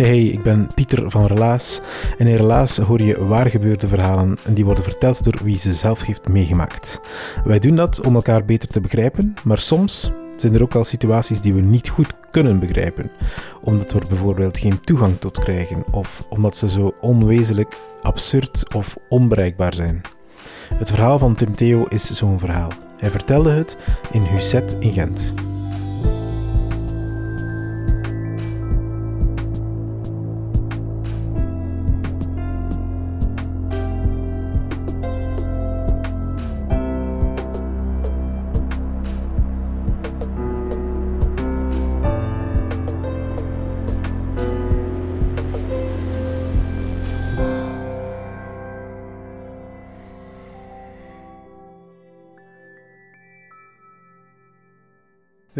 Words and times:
Hey, 0.00 0.24
ik 0.24 0.42
ben 0.42 0.68
Pieter 0.74 1.10
van 1.10 1.26
Relaas 1.26 1.80
en 2.18 2.26
in 2.26 2.36
Relaas 2.36 2.76
hoor 2.76 3.02
je 3.02 3.24
waar 3.26 3.46
gebeurde 3.46 3.88
verhalen 3.88 4.38
en 4.44 4.54
die 4.54 4.64
worden 4.64 4.84
verteld 4.84 5.24
door 5.24 5.40
wie 5.44 5.58
ze 5.58 5.72
zelf 5.72 6.02
heeft 6.02 6.28
meegemaakt. 6.28 7.00
Wij 7.44 7.58
doen 7.58 7.74
dat 7.74 8.00
om 8.06 8.14
elkaar 8.14 8.44
beter 8.44 8.68
te 8.68 8.80
begrijpen, 8.80 9.34
maar 9.44 9.58
soms 9.58 10.10
zijn 10.36 10.54
er 10.54 10.62
ook 10.62 10.72
wel 10.72 10.84
situaties 10.84 11.40
die 11.40 11.54
we 11.54 11.60
niet 11.60 11.88
goed 11.88 12.14
kunnen 12.30 12.58
begrijpen, 12.58 13.10
omdat 13.62 13.92
we 13.92 14.00
er 14.00 14.08
bijvoorbeeld 14.08 14.58
geen 14.58 14.80
toegang 14.80 15.18
tot 15.18 15.38
krijgen 15.38 15.84
of 15.90 16.26
omdat 16.28 16.56
ze 16.56 16.70
zo 16.70 16.94
onwezenlijk, 17.00 17.80
absurd 18.02 18.74
of 18.74 18.96
onbereikbaar 19.08 19.74
zijn. 19.74 20.00
Het 20.74 20.90
verhaal 20.90 21.18
van 21.18 21.34
Tim 21.34 21.54
Theo 21.54 21.84
is 21.88 22.10
zo'n 22.10 22.38
verhaal. 22.38 22.70
Hij 22.96 23.10
vertelde 23.10 23.50
het 23.50 23.76
in 24.10 24.22
Husset 24.22 24.76
in 24.78 24.92
Gent. 24.92 25.34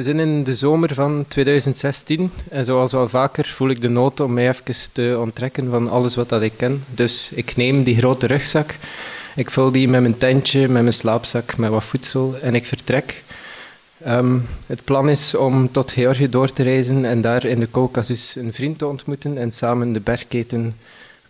We 0.00 0.06
zijn 0.06 0.20
in 0.20 0.44
de 0.44 0.54
zomer 0.54 0.94
van 0.94 1.24
2016 1.28 2.30
en 2.48 2.64
zoals 2.64 2.92
wel 2.92 3.08
vaker 3.08 3.46
voel 3.46 3.68
ik 3.68 3.80
de 3.80 3.88
nood 3.88 4.20
om 4.20 4.32
mij 4.32 4.48
even 4.48 4.92
te 4.92 5.16
onttrekken 5.20 5.70
van 5.70 5.88
alles 5.88 6.14
wat 6.14 6.28
dat 6.28 6.42
ik 6.42 6.52
ken. 6.56 6.84
Dus 6.88 7.32
ik 7.32 7.56
neem 7.56 7.82
die 7.82 7.96
grote 7.96 8.26
rugzak, 8.26 8.74
ik 9.36 9.50
vul 9.50 9.70
die 9.70 9.88
met 9.88 10.00
mijn 10.00 10.18
tentje, 10.18 10.60
met 10.60 10.82
mijn 10.82 10.92
slaapzak, 10.92 11.56
met 11.56 11.70
wat 11.70 11.84
voedsel 11.84 12.36
en 12.42 12.54
ik 12.54 12.66
vertrek. 12.66 13.22
Ehm, 14.04 14.38
het 14.66 14.84
plan 14.84 15.08
is 15.08 15.34
om 15.34 15.72
tot 15.72 15.92
Georgië 15.92 16.28
door 16.28 16.52
te 16.52 16.62
reizen 16.62 17.04
en 17.04 17.20
daar 17.20 17.44
in 17.44 17.60
de 17.60 17.70
Caucasus 17.70 18.36
een 18.36 18.52
vriend 18.52 18.78
te 18.78 18.86
ontmoeten 18.86 19.38
en 19.38 19.52
samen 19.52 19.92
de 19.92 20.00
bergketen 20.00 20.76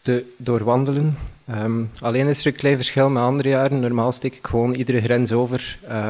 te 0.03 0.25
doorwandelen. 0.37 1.17
Ehm, 1.47 1.83
alleen 2.01 2.29
is 2.29 2.41
er 2.41 2.47
een 2.47 2.53
klein 2.53 2.77
verschil 2.77 3.09
met 3.09 3.23
andere 3.23 3.49
jaren. 3.49 3.81
Normaal 3.81 4.13
steek 4.13 4.35
ik 4.35 4.47
gewoon 4.47 4.75
iedere 4.75 5.01
grens 5.01 5.33
over 5.33 5.79
eh, 5.89 6.09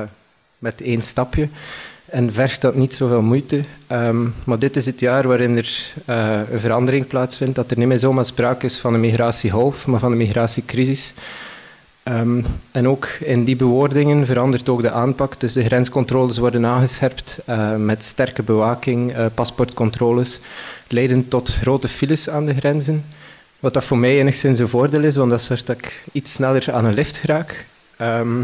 met 0.59 0.81
één 0.81 1.03
stapje 1.03 1.49
en 2.10 2.32
vergt 2.32 2.60
dat 2.60 2.75
niet 2.75 2.94
zoveel 2.94 3.22
moeite. 3.22 3.60
Ehm, 3.87 4.26
maar 4.44 4.59
dit 4.59 4.76
is 4.76 4.87
het 4.87 5.00
jaar 5.00 5.28
waarin 5.28 5.56
er 5.56 5.93
eh, 6.04 6.41
een 6.50 6.60
verandering 6.60 7.06
plaatsvindt, 7.06 7.54
dat 7.54 7.71
er 7.71 7.78
niet 7.78 7.87
meer 7.87 7.98
zomaar 7.98 8.25
sprake 8.25 8.66
is 8.66 8.78
van 8.78 8.94
een 8.94 9.00
migratiegolf, 9.00 9.87
maar 9.87 10.00
van 10.00 10.12
een 10.12 10.19
migratiecrisis. 10.19 11.15
Ehm, 12.03 12.43
en 12.71 12.88
ook 12.88 13.06
in 13.06 13.44
die 13.44 13.56
bewoordingen 13.56 14.26
verandert 14.26 14.69
ook 14.69 14.82
de 14.82 14.91
aanpak. 14.91 15.41
Dus 15.41 15.53
de 15.53 15.65
grenscontroles 15.65 16.38
worden 16.38 16.66
aangescherpt 16.66 17.38
eh, 17.47 17.76
met 17.76 18.04
sterke 18.04 18.42
bewaking, 18.42 19.15
eh, 19.15 19.27
paspoortcontroles, 19.34 20.41
leiden 20.88 21.28
tot 21.28 21.54
grote 21.54 21.88
files 21.88 22.28
aan 22.28 22.47
de 22.47 22.54
grenzen. 22.54 23.04
Wat 23.59 23.75
dat 23.75 23.84
voor 23.84 23.98
mij 23.98 24.19
enigszins 24.19 24.59
een 24.59 24.69
voordeel 24.69 25.03
is, 25.03 25.16
want 25.16 25.31
dat 25.31 25.42
zorgt 25.42 25.66
dat 25.66 25.77
ik 25.78 26.04
iets 26.12 26.32
sneller 26.32 26.72
aan 26.72 26.84
een 26.84 26.94
lift 26.94 27.16
geraak. 27.16 27.66
Ehm, 27.97 28.42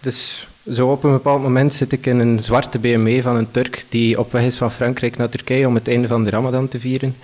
dus 0.00 0.46
zo 0.72 0.90
op 0.90 1.04
een 1.04 1.12
bepaald 1.12 1.42
moment 1.42 1.74
zit 1.74 1.92
ik 1.92 2.06
in 2.06 2.18
een 2.18 2.38
zwarte 2.38 2.78
BMW 2.78 3.22
van 3.22 3.36
een 3.36 3.50
Turk 3.50 3.84
die 3.88 4.18
op 4.18 4.32
weg 4.32 4.44
is 4.44 4.56
van 4.56 4.70
Frankrijk 4.70 5.16
naar 5.16 5.28
Turkije 5.28 5.66
om 5.66 5.74
het 5.74 5.88
einde 5.88 6.08
van 6.08 6.24
de 6.24 6.30
Ramadan 6.30 6.68
te 6.68 6.80
vieren. 6.80 7.16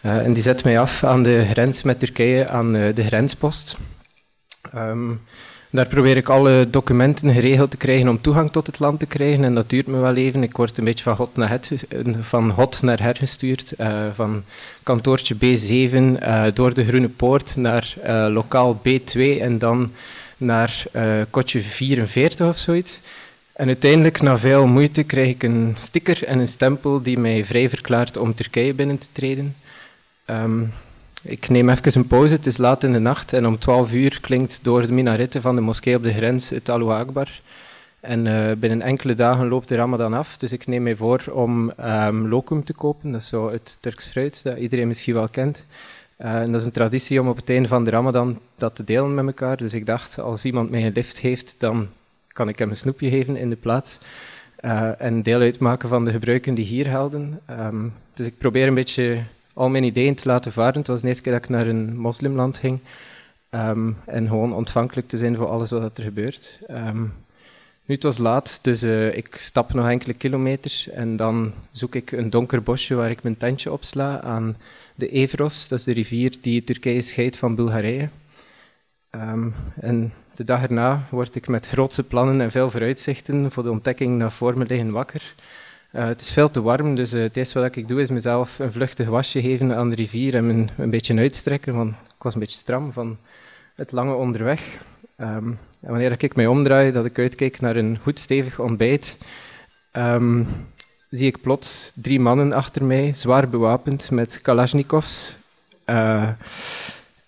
Eh, 0.00 0.16
en 0.16 0.32
die 0.32 0.42
zet 0.42 0.64
mij 0.64 0.80
af 0.80 1.04
aan 1.04 1.22
de 1.22 1.46
grens 1.50 1.82
met 1.82 1.98
Turkije, 1.98 2.48
aan 2.48 2.76
eh, 2.76 2.94
de 2.94 3.04
grenspost. 3.04 3.76
Ehm, 4.72 5.10
daar 5.70 5.86
probeer 5.86 6.16
ik 6.16 6.28
alle 6.28 6.66
documenten 6.70 7.32
geregeld 7.32 7.70
te 7.70 7.76
krijgen 7.76 8.08
om 8.08 8.20
toegang 8.20 8.50
tot 8.50 8.66
het 8.66 8.78
land 8.78 8.98
te 8.98 9.06
krijgen. 9.06 9.44
En 9.44 9.54
dat 9.54 9.70
duurt 9.70 9.86
me 9.86 9.98
wel 9.98 10.14
even. 10.14 10.42
Ik 10.42 10.56
word 10.56 10.78
een 10.78 10.84
beetje 10.84 11.04
van 11.04 11.14
hot 11.14 11.36
naar, 11.36 11.50
het, 11.50 11.86
van 12.20 12.50
hot 12.50 12.82
naar 12.82 13.02
her 13.02 13.16
gestuurd. 13.16 13.72
eh, 13.72 14.06
van 14.14 14.42
kantoortje 14.82 15.34
B7 15.34 16.18
eh, 16.20 16.44
door 16.54 16.74
de 16.74 16.84
Groene 16.84 17.08
Poort 17.08 17.56
naar 17.56 17.94
eh, 18.02 18.26
lokaal 18.28 18.80
B2 18.88 19.20
en 19.40 19.58
dan 19.58 19.92
naar 20.38 20.84
eh, 20.92 21.20
kotje 21.30 21.60
44 21.60 22.48
of 22.48 22.58
zoiets. 22.58 23.00
En 23.52 23.66
uiteindelijk, 23.66 24.20
na 24.20 24.38
veel 24.38 24.66
moeite, 24.66 25.02
krijg 25.02 25.28
ik 25.28 25.42
een 25.42 25.72
sticker 25.76 26.24
en 26.24 26.38
een 26.38 26.48
stempel 26.48 27.02
die 27.02 27.18
mij 27.18 27.44
vrij 27.44 27.68
verklaart 27.68 28.16
om 28.16 28.34
Turkije 28.34 28.74
binnen 28.74 28.98
te 28.98 29.06
treden. 29.12 29.56
Ehm, 30.24 30.62
ik 31.22 31.48
neem 31.48 31.68
even 31.68 31.92
een 31.94 32.06
pauze, 32.06 32.34
het 32.34 32.46
is 32.46 32.56
laat 32.56 32.82
in 32.82 32.92
de 32.92 32.98
nacht 32.98 33.32
en 33.32 33.46
om 33.46 33.58
12 33.58 33.92
uur 33.92 34.18
klinkt 34.20 34.58
door 34.62 34.86
de 34.86 34.92
minaretten 34.92 35.42
van 35.42 35.54
de 35.54 35.60
moskee 35.60 35.96
op 35.96 36.02
de 36.02 36.12
grens 36.12 36.50
het 36.50 36.68
Allahu 36.68 36.90
Akbar. 36.90 37.40
En 38.00 38.26
eh, 38.26 38.56
binnen 38.56 38.82
enkele 38.82 39.14
dagen 39.14 39.48
loopt 39.48 39.68
de 39.68 39.74
Ramadan 39.74 40.14
af, 40.14 40.36
dus 40.36 40.52
ik 40.52 40.66
neem 40.66 40.82
mij 40.82 40.96
voor 40.96 41.24
om 41.32 41.70
ehm 41.70 42.26
lokum 42.26 42.64
te 42.64 42.72
kopen. 42.72 43.12
Dat 43.12 43.20
is 43.20 43.28
zo 43.28 43.50
het 43.50 43.78
Turks 43.80 44.06
fruit 44.06 44.42
dat 44.42 44.58
iedereen 44.58 44.88
misschien 44.88 45.14
wel 45.14 45.28
kent. 45.28 45.66
Eh, 46.18 46.40
en 46.40 46.52
dat 46.52 46.60
is 46.60 46.66
een 46.66 46.72
traditie 46.72 47.20
om 47.20 47.28
op 47.28 47.36
het 47.36 47.50
einde 47.50 47.68
van 47.68 47.84
de 47.84 47.90
Ramadan 47.90 48.38
dat 48.56 48.74
te 48.74 48.84
delen 48.84 49.14
met 49.14 49.26
elkaar. 49.26 49.56
Dus 49.56 49.74
ik 49.74 49.86
dacht, 49.86 50.18
als 50.20 50.44
iemand 50.44 50.70
mij 50.70 50.86
een 50.86 50.92
lift 50.92 51.18
heeft, 51.18 51.54
dan 51.58 51.88
kan 52.28 52.48
ik 52.48 52.58
hem 52.58 52.70
een 52.70 52.76
snoepje 52.76 53.10
geven 53.10 53.36
in 53.36 53.50
de 53.50 53.56
plaats. 53.56 53.98
eh, 54.58 55.00
en 55.00 55.22
deel 55.22 55.40
uitmaken 55.40 55.88
van 55.88 56.04
de 56.04 56.10
gebruiken 56.10 56.54
die 56.54 56.64
hier 56.64 56.86
gelden. 56.86 57.40
Ehm, 57.46 57.88
dus 58.14 58.26
ik 58.26 58.38
probeer 58.38 58.66
een 58.66 58.74
beetje 58.74 59.22
al 59.54 59.68
mijn 59.68 59.84
ideeën 59.84 60.14
te 60.14 60.28
laten 60.28 60.52
varen. 60.52 60.78
Het 60.78 60.86
was 60.86 61.00
de 61.00 61.06
eerste 61.08 61.22
keer 61.22 61.32
dat 61.32 61.42
ik 61.42 61.48
naar 61.48 61.66
een 61.66 61.96
moslimland 61.96 62.58
ging. 62.58 62.78
Ehm, 63.50 63.90
en 64.06 64.26
gewoon 64.28 64.52
ontvankelijk 64.54 65.08
te 65.08 65.16
zijn 65.16 65.36
voor 65.36 65.46
alles 65.48 65.70
wat 65.70 65.98
er 65.98 66.04
gebeurt. 66.04 66.60
Ehm, 66.66 67.04
nu, 67.88 67.94
het 67.94 68.02
was 68.02 68.18
laat, 68.18 68.58
dus 68.62 68.82
eh, 68.82 69.16
ik 69.16 69.36
stap 69.36 69.72
nog 69.72 69.88
enkele 69.88 70.14
kilometers 70.14 70.88
en 70.88 71.16
dan 71.16 71.52
zoek 71.70 71.94
ik 71.94 72.12
een 72.12 72.30
donker 72.30 72.62
bosje 72.62 72.94
waar 72.94 73.10
ik 73.10 73.22
mijn 73.22 73.36
tentje 73.36 73.72
opsla 73.72 74.20
aan 74.20 74.56
de 74.94 75.08
Evros. 75.08 75.68
Dat 75.68 75.78
is 75.78 75.84
de 75.84 75.92
rivier 75.92 76.36
die 76.40 76.64
Turkije 76.64 77.02
scheidt 77.02 77.36
van 77.36 77.54
Bulgarije. 77.54 78.08
Ehm, 79.10 79.50
en 79.80 80.12
de 80.34 80.44
dag 80.44 80.62
erna 80.62 81.06
word 81.10 81.34
ik 81.34 81.48
met 81.48 81.66
grootse 81.66 82.02
plannen 82.02 82.40
en 82.40 82.50
veel 82.50 82.70
vooruitzichten 82.70 83.50
voor 83.50 83.62
de 83.62 83.70
ontdekking 83.70 84.18
naar 84.18 84.32
voor 84.32 84.54
liggen 84.56 84.90
wakker. 84.90 85.34
Eh, 85.90 86.06
het 86.06 86.20
is 86.20 86.32
veel 86.32 86.50
te 86.50 86.62
warm, 86.62 86.94
dus 86.94 87.12
eh, 87.12 87.20
het 87.20 87.36
eerste 87.36 87.60
wat 87.60 87.76
ik 87.76 87.88
doe 87.88 88.00
is 88.00 88.10
mezelf 88.10 88.58
een 88.58 88.72
vluchtig 88.72 89.08
wasje 89.08 89.40
geven 89.40 89.76
aan 89.76 89.90
de 89.90 89.96
rivier 89.96 90.34
en 90.34 90.46
me 90.46 90.66
een 90.76 90.90
beetje 90.90 91.18
uitstrekken, 91.18 91.74
want 91.74 91.90
ik 91.90 92.22
was 92.22 92.34
een 92.34 92.40
beetje 92.40 92.58
stram 92.58 92.92
van 92.92 93.18
het 93.74 93.92
lange 93.92 94.14
onderweg. 94.14 94.62
Ehm, 95.16 95.50
wanneer 95.80 96.22
ik 96.22 96.36
mij 96.36 96.46
omdraai, 96.46 96.92
dat 96.92 97.04
ik 97.04 97.18
uitkijk 97.18 97.60
naar 97.60 97.76
een 97.76 97.98
goed 98.02 98.18
stevig 98.18 98.60
ontbijt, 98.60 99.18
ehm, 99.92 100.42
zie 101.10 101.26
ik 101.26 101.40
plots 101.40 101.92
drie 101.94 102.20
mannen 102.20 102.52
achter 102.52 102.84
mij, 102.84 103.12
zwaar 103.14 103.48
bewapend 103.48 104.10
met 104.10 104.40
kalasjnikovs. 104.42 105.36
Eh, 105.84 106.28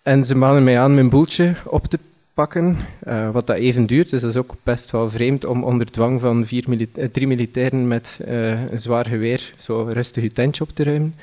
en 0.02 0.25
ze 0.25 0.37
manen 0.37 0.64
mij 0.64 0.81
aan 0.81 0.94
mijn 0.94 1.11
boeltje 1.11 1.55
op 1.64 1.87
te 1.87 1.99
pakken, 2.35 2.76
eh, 3.00 3.31
wat 3.31 3.47
dat 3.47 3.56
even 3.56 3.87
duurt. 3.87 4.11
Dus 4.11 4.20
dat 4.20 4.31
is 4.31 4.37
ook 4.37 4.55
best 4.62 4.91
wel 4.91 5.11
vreemd 5.11 5.44
om 5.44 5.64
onder 5.64 5.91
dwang 5.91 6.20
van 6.20 6.47
vier 6.47 6.88
eh, 6.94 7.08
drie 7.12 7.26
militairen 7.26 7.88
met 7.88 8.20
een 8.25 8.79
zwaar 8.79 9.06
geweer 9.06 9.52
zo 9.56 9.82
rustig 9.93 10.23
je 10.23 10.32
tentje 10.32 10.62
op 10.62 10.70
te 10.70 10.85
ruimen. 10.85 11.14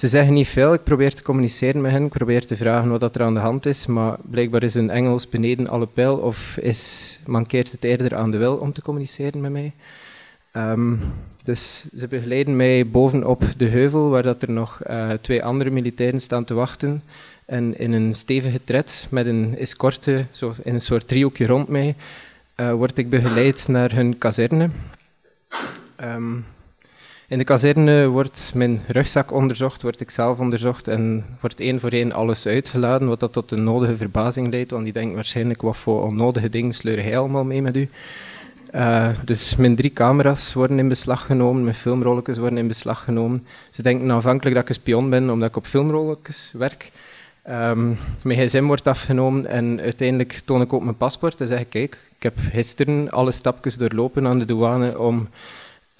Ze 0.00 0.06
zeggen 0.06 0.34
niet 0.34 0.48
veel, 0.48 0.72
ik 0.72 0.82
probeer 0.82 1.14
te 1.14 1.22
communiceren 1.22 1.80
met 1.80 1.90
hen, 1.90 2.04
ik 2.04 2.12
probeer 2.12 2.46
te 2.46 2.56
vragen 2.56 2.98
wat 2.98 3.14
er 3.14 3.22
aan 3.22 3.34
de 3.34 3.40
hand 3.40 3.66
is, 3.66 3.86
maar 3.86 4.16
blijkbaar 4.22 4.62
is 4.62 4.74
hun 4.74 4.90
Engels 4.90 5.28
beneden 5.28 5.68
alle 5.68 5.86
pijl 5.86 6.16
of 6.16 6.56
is, 6.56 7.18
mankeert 7.26 7.72
het 7.72 7.84
eerder 7.84 8.16
aan 8.16 8.30
de 8.30 8.36
wil 8.36 8.56
om 8.56 8.72
te 8.72 8.82
communiceren 8.82 9.40
met 9.40 9.52
mij. 9.52 9.72
Ehm, 10.52 10.94
dus 11.44 11.84
ze 11.96 12.08
begeleiden 12.08 12.56
mij 12.56 12.86
bovenop 12.86 13.42
de 13.56 13.64
heuvel, 13.64 14.10
waar 14.10 14.22
dat 14.22 14.42
er 14.42 14.50
nog 14.50 14.80
uh, 14.86 15.10
twee 15.10 15.44
andere 15.44 15.70
militairen 15.70 16.20
staan 16.20 16.44
te 16.44 16.54
wachten. 16.54 17.02
En 17.44 17.78
in 17.78 17.92
een 17.92 18.14
stevige 18.14 18.60
tred 18.64 19.06
met 19.10 19.26
een 19.26 19.56
escorte, 19.58 20.24
zo 20.30 20.54
in 20.62 20.74
een 20.74 20.80
soort 20.80 21.08
driehoekje 21.08 21.46
rond 21.46 21.68
mij, 21.68 21.94
uh, 22.56 22.72
word 22.72 22.98
ik 22.98 23.10
begeleid 23.10 23.68
naar 23.68 23.92
hun 23.92 24.18
kazerne. 24.18 24.70
Um, 26.00 26.44
in 27.30 27.38
de 27.38 27.44
kazerne 27.44 28.06
wordt 28.06 28.52
mijn 28.54 28.80
rugzak 28.86 29.32
onderzocht, 29.32 29.82
word 29.82 30.00
ik 30.00 30.10
zelf 30.10 30.38
onderzocht 30.38 30.88
en 30.88 31.24
wordt 31.40 31.60
één 31.60 31.80
voor 31.80 31.90
één 31.90 32.12
alles 32.12 32.46
uitgeladen, 32.46 33.08
wat 33.08 33.20
dat 33.20 33.32
tot 33.32 33.48
de 33.48 33.56
nodige 33.56 33.96
verbazing 33.96 34.50
leidt, 34.50 34.70
want 34.70 34.84
die 34.84 34.92
denkt 34.92 35.14
waarschijnlijk 35.14 35.62
wat 35.62 35.76
voor 35.76 36.02
onnodige 36.02 36.48
dingen 36.48 36.72
sleur 36.72 37.02
hij 37.02 37.18
allemaal 37.18 37.44
mee 37.44 37.62
met 37.62 37.76
u. 37.76 37.88
Uh, 38.74 39.08
dus 39.24 39.56
mijn 39.56 39.76
drie 39.76 39.90
camera's 39.90 40.52
worden 40.52 40.78
in 40.78 40.88
beslag 40.88 41.26
genomen, 41.26 41.62
mijn 41.62 41.74
filmrolletjes 41.74 42.38
worden 42.38 42.58
in 42.58 42.68
beslag 42.68 43.04
genomen. 43.04 43.46
Ze 43.70 43.82
denken 43.82 44.10
aanvankelijk 44.10 44.54
dat 44.54 44.62
ik 44.62 44.68
een 44.68 44.74
spion 44.74 45.10
ben, 45.10 45.30
omdat 45.30 45.48
ik 45.48 45.56
op 45.56 45.66
filmrolletjes 45.66 46.52
werk. 46.56 46.90
Um, 47.48 47.98
mijn 48.22 48.38
gsm 48.38 48.64
wordt 48.64 48.86
afgenomen 48.86 49.46
en 49.46 49.80
uiteindelijk 49.80 50.40
toon 50.44 50.60
ik 50.60 50.72
ook 50.72 50.82
mijn 50.82 50.96
paspoort 50.96 51.40
en 51.40 51.46
zeg 51.46 51.60
ik, 51.60 51.70
kijk, 51.70 51.98
ik 52.16 52.22
heb 52.22 52.34
gisteren 52.52 53.10
alle 53.10 53.30
stapjes 53.30 53.76
doorlopen 53.76 54.26
aan 54.26 54.38
de 54.38 54.44
douane 54.44 54.98
om 54.98 55.28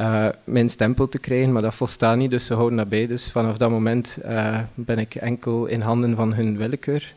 uh, 0.01 0.29
mijn 0.45 0.69
stempel 0.69 1.09
te 1.09 1.19
krijgen, 1.19 1.53
maar 1.53 1.63
dat 1.63 1.75
volstaat 1.75 2.17
niet, 2.17 2.31
dus 2.31 2.45
ze 2.45 2.55
houden 2.55 2.79
dat 2.79 2.89
bij. 2.89 3.07
Dus 3.07 3.31
vanaf 3.31 3.57
dat 3.57 3.71
moment 3.71 4.19
uh, 4.25 4.59
ben 4.75 4.99
ik 4.99 5.15
enkel 5.15 5.67
in 5.67 5.81
handen 5.81 6.17
van 6.17 6.35
hun 6.35 6.57
willekeur. 6.57 7.15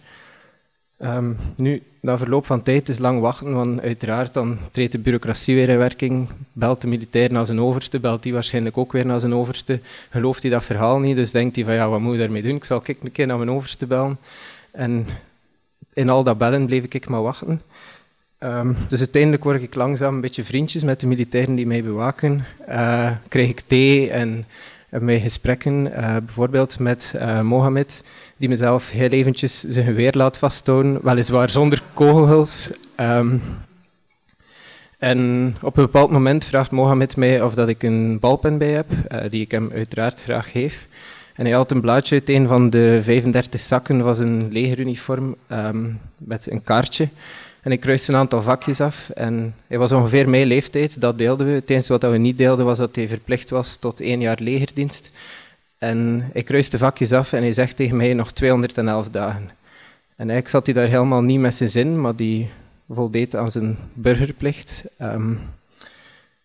Um, 0.99 1.37
nu, 1.55 1.81
na 1.99 2.17
verloop 2.17 2.45
van 2.45 2.63
tijd 2.63 2.89
is 2.89 2.99
lang 2.99 3.19
wachten, 3.19 3.53
want 3.53 3.81
uiteraard 3.81 4.33
dan 4.33 4.57
treedt 4.71 4.91
de 4.91 4.99
bureaucratie 4.99 5.55
weer 5.55 5.69
in 5.69 5.77
werking, 5.77 6.27
belt 6.51 6.81
de 6.81 6.87
militair 6.87 7.31
naar 7.31 7.45
zijn 7.45 7.61
overste, 7.61 7.99
belt 7.99 8.23
die 8.23 8.33
waarschijnlijk 8.33 8.77
ook 8.77 8.91
weer 8.91 9.05
naar 9.05 9.19
zijn 9.19 9.35
overste, 9.35 9.79
gelooft 10.09 10.41
hij 10.41 10.51
dat 10.51 10.63
verhaal 10.63 10.99
niet, 10.99 11.15
dus 11.15 11.31
denkt 11.31 11.55
hij 11.55 11.65
van 11.65 11.73
ja, 11.73 11.89
wat 11.89 11.99
moet 11.99 12.13
ik 12.13 12.19
daarmee 12.19 12.41
doen, 12.41 12.55
ik 12.55 12.63
zal 12.63 12.83
een 12.85 13.11
keer 13.11 13.27
naar 13.27 13.37
mijn 13.37 13.51
overste 13.51 13.85
bellen. 13.85 14.17
En 14.71 15.07
in 15.93 16.09
al 16.09 16.23
dat 16.23 16.37
bellen 16.37 16.65
bleef 16.65 16.83
ik 16.83 17.07
maar 17.07 17.21
wachten. 17.21 17.61
Um, 18.43 18.75
dus 18.89 18.99
uiteindelijk 18.99 19.43
word 19.43 19.61
ik 19.61 19.75
langzaam 19.75 20.15
een 20.15 20.21
beetje 20.21 20.43
vriendjes 20.43 20.83
met 20.83 20.99
de 20.99 21.07
militairen 21.07 21.55
die 21.55 21.67
mij 21.67 21.83
bewaken. 21.83 22.45
Uh, 22.69 23.11
krijg 23.27 23.49
ik 23.49 23.59
thee 23.59 24.09
en, 24.11 24.45
mijn 24.89 25.21
gesprekken, 25.21 25.85
uh, 25.85 26.15
bijvoorbeeld 26.17 26.79
met 26.79 27.13
uh, 27.15 27.41
Mohammed, 27.41 28.03
die 28.37 28.49
mezelf 28.49 28.91
heel 28.91 29.09
eventjes 29.09 29.59
zijn 29.59 29.85
geweer 29.85 30.13
laat 30.13 30.37
vasthouden, 30.37 30.99
weliswaar 31.03 31.49
zonder 31.49 31.81
kogels. 31.93 32.69
Um, 32.99 33.41
en 34.97 35.55
op 35.61 35.77
een 35.77 35.83
bepaald 35.83 36.11
moment 36.11 36.45
vraagt 36.45 36.71
Mohammed 36.71 37.15
mij 37.15 37.41
of 37.41 37.53
dat 37.53 37.67
ik 37.67 37.83
een 37.83 38.19
balpen 38.19 38.57
bij 38.57 38.71
heb, 38.71 38.87
die 39.29 39.41
ik 39.41 39.51
hem 39.51 39.71
uiteraard 39.73 40.21
graag 40.21 40.51
geef. 40.51 40.87
En 41.33 41.45
hij 41.45 41.53
haalt 41.53 41.71
een 41.71 41.81
blaadje 41.81 42.15
uit 42.15 42.29
een 42.29 42.47
van 42.47 42.69
de 42.69 42.99
35 43.03 43.59
zakken, 43.59 44.03
was 44.03 44.19
een 44.19 44.49
legeruniform 44.51 45.35
um, 45.51 45.99
met 46.17 46.51
een 46.51 46.63
kaartje. 46.63 47.07
En 47.63 47.71
ik 47.71 47.79
kruiste 47.79 48.11
een 48.11 48.17
aantal 48.17 48.41
vakjes 48.41 48.81
af. 48.81 49.09
En 49.09 49.55
hij 49.67 49.77
was 49.77 49.91
ongeveer 49.91 50.29
mijn 50.29 50.47
leeftijd, 50.47 51.01
dat 51.01 51.17
deelden 51.17 51.47
we. 51.47 51.53
Het 51.53 51.69
enige 51.69 51.97
wat 51.97 52.11
we 52.11 52.17
niet 52.17 52.37
deelden 52.37 52.65
was 52.65 52.77
dat 52.77 52.95
hij 52.95 53.07
verplicht 53.07 53.49
was 53.49 53.75
tot 53.75 53.99
één 53.99 54.21
jaar 54.21 54.37
legerdienst. 54.39 55.11
En 55.77 56.29
ik 56.33 56.45
kruiste 56.45 56.77
vakjes 56.77 57.13
af 57.13 57.33
en 57.33 57.41
hij 57.41 57.53
zegt 57.53 57.75
tegen 57.75 57.97
mij 57.97 58.13
nog 58.13 58.31
211 58.31 59.09
dagen. 59.09 59.51
En 60.15 60.29
eigenlijk 60.29 60.49
zat 60.49 60.65
hij 60.65 60.75
daar 60.75 60.87
helemaal 60.87 61.21
niet 61.21 61.39
met 61.39 61.55
zijn 61.55 61.69
zin, 61.69 62.01
maar 62.01 62.15
die 62.15 62.49
voldeed 62.89 63.35
aan 63.35 63.51
zijn 63.51 63.77
burgerplicht. 63.93 64.83
Um, 65.01 65.39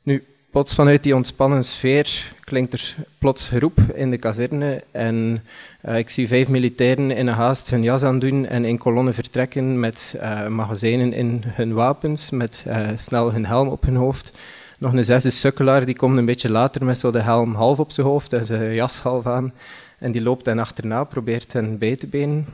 nu, 0.03 0.25
plots 0.51 0.75
vanuit 0.75 1.03
die 1.03 1.15
ontspannen 1.15 1.65
sfeer 1.65 2.33
klinkt 2.45 2.73
er 2.73 2.95
plots 3.19 3.49
geroep 3.49 3.81
in 3.95 4.11
de 4.11 4.17
kazerne 4.17 4.83
en 4.91 5.43
uh, 5.89 5.99
ik 5.99 6.11
zie 6.11 6.29
vijf 6.29 6.49
militairen 6.49 7.11
in 7.11 7.27
een 7.27 7.35
haast 7.35 7.71
hun 7.71 7.83
jas 7.83 8.03
aandoen 8.03 8.47
en 8.47 8.65
in 8.65 8.79
kolonnen 8.79 9.15
vertrekken 9.15 9.81
met 9.81 10.15
uh, 10.17 10.47
magazijnen 10.47 11.13
in 11.13 11.43
hun 11.47 11.73
wapens, 11.73 12.31
met 12.31 12.65
uh, 12.69 12.89
snel 12.97 13.33
hun 13.33 13.47
helm 13.47 13.69
op 13.69 13.83
hun 13.83 13.97
hoofd. 13.97 14.33
Nog 14.79 14.93
een 14.93 15.05
zesde 15.05 15.31
sukkelaar, 15.31 15.85
die 15.85 15.97
komt 15.97 16.17
een 16.17 16.25
beetje 16.25 16.51
later 16.51 16.85
met 16.85 16.99
zo 16.99 17.11
de 17.11 17.21
helm 17.21 17.55
half 17.55 17.79
op 17.79 17.91
zijn 17.91 18.07
hoofd 18.07 18.33
en 18.33 18.45
zijn 18.45 18.75
jas 18.75 19.01
half 19.01 19.27
aan. 19.27 19.53
En 19.99 20.13
die 20.13 20.23
loopt 20.23 20.47
hen 20.47 20.59
achterna, 20.59 21.05
probeert 21.05 21.53
hen 21.53 21.79
bij 21.79 21.97
te 21.97 22.07
benen. 22.07 22.47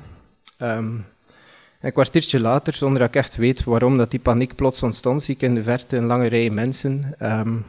Um, 0.58 1.06
een 1.80 1.92
kwartiertje 1.92 2.40
later, 2.40 2.74
zonder 2.74 2.98
dat 2.98 3.08
ik 3.08 3.16
echt 3.16 3.36
weet 3.36 3.64
waarom 3.64 3.98
dat 3.98 4.10
die 4.10 4.20
paniek 4.20 4.54
plots 4.54 4.82
ontstond, 4.82 5.22
zie 5.22 5.34
ik 5.34 5.42
in 5.42 5.54
de 5.54 5.62
verte 5.62 5.96
een 5.96 6.06
lange 6.06 6.26
rij 6.26 6.50
mensen. 6.50 7.14
Um, 7.22 7.64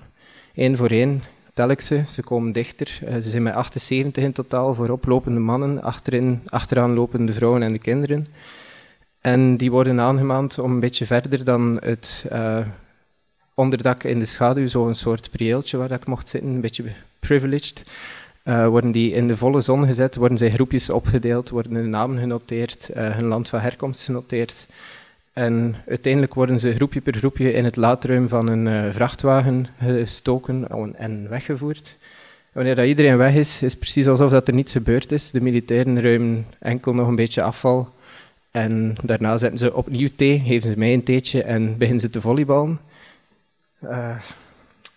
één 0.56 0.78
voor 0.78 0.90
één 0.90 1.24
tel 1.56 1.70
ik 1.70 1.82
ze, 1.82 2.04
ze 2.08 2.22
komen 2.22 2.52
dichter. 2.52 3.00
Uh, 3.04 3.14
ze 3.14 3.30
zijn 3.30 3.44
met 3.44 3.54
78 3.54 4.24
in 4.24 4.32
totaal, 4.32 4.74
voorop 4.74 5.06
lopende 5.06 5.40
mannen, 5.40 5.82
achterin, 5.82 6.42
achteraan 6.46 6.94
lopende 6.94 7.34
vrouwen 7.34 7.64
en 7.64 7.72
de 7.72 7.80
kinderen. 7.80 8.28
En 9.22 9.58
die 9.58 9.72
worden 9.72 10.00
aangemaand 10.00 10.60
om 10.60 10.72
een 10.72 10.80
beetje 10.80 11.06
verder 11.06 11.44
dan 11.44 11.78
het 11.82 12.26
uh, 12.32 12.58
onderdak 13.54 14.04
in 14.04 14.20
de 14.20 14.26
schaduw, 14.26 14.68
zo'n 14.68 14.96
soort 14.96 15.32
prieeltje 15.32 15.78
waar 15.78 15.92
ik 15.92 16.08
mocht 16.08 16.30
zitten, 16.30 16.50
een 16.50 16.62
beetje 16.62 16.84
privileged. 17.20 17.84
Uh, 18.44 18.68
worden 18.68 18.92
die 18.92 19.12
in 19.12 19.28
de 19.28 19.38
volle 19.38 19.62
zon 19.62 19.86
gezet, 19.86 20.16
worden 20.16 20.38
zij 20.38 20.52
groepjes 20.52 20.90
opgedeeld, 20.90 21.50
worden 21.50 21.74
hun 21.74 21.90
namen 21.90 22.20
genoteerd, 22.20 22.90
hun 22.94 23.26
land 23.26 23.50
van 23.50 23.60
herkomst 23.60 24.04
genoteerd. 24.04 24.68
En 25.36 25.76
uiteindelijk 25.88 26.34
worden 26.34 26.60
ze 26.60 26.76
groepje 26.76 27.02
per 27.02 27.16
groepje 27.16 27.54
in 27.54 27.66
het 27.66 27.76
laadruim 27.76 28.28
van 28.28 28.48
een 28.48 28.66
uh, 28.66 28.94
vrachtwagen 28.94 29.68
gestoken 29.80 30.68
en 30.98 31.30
weggevoerd. 31.30 31.98
wanneer 32.52 32.76
dat 32.76 32.86
iedereen 32.86 33.18
weg 33.18 33.34
is, 33.34 33.62
is 33.62 33.72
het 33.72 33.80
precies 33.80 34.08
alsof 34.08 34.32
dat 34.32 34.48
er 34.48 34.54
niets 34.54 34.72
gebeurd 34.72 35.12
is. 35.12 35.32
De 35.32 35.42
militairen 35.42 36.02
ruimen 36.02 36.46
enkel 36.60 36.94
nog 36.94 37.08
een 37.08 37.16
beetje 37.16 37.42
afval. 37.42 37.90
En 38.52 38.96
daarna 39.04 39.38
zetten 39.38 39.60
ze 39.60 39.76
opnieuw 39.76 40.10
thee, 40.16 40.40
geven 40.46 40.70
ze 40.70 40.78
mij 40.78 40.94
een 40.94 41.04
theetje 41.04 41.44
en 41.44 41.78
beginnen 41.78 42.02
ze 42.02 42.10
te 42.10 42.22
volleyballen. 42.22 42.80
Uh, 43.84 44.16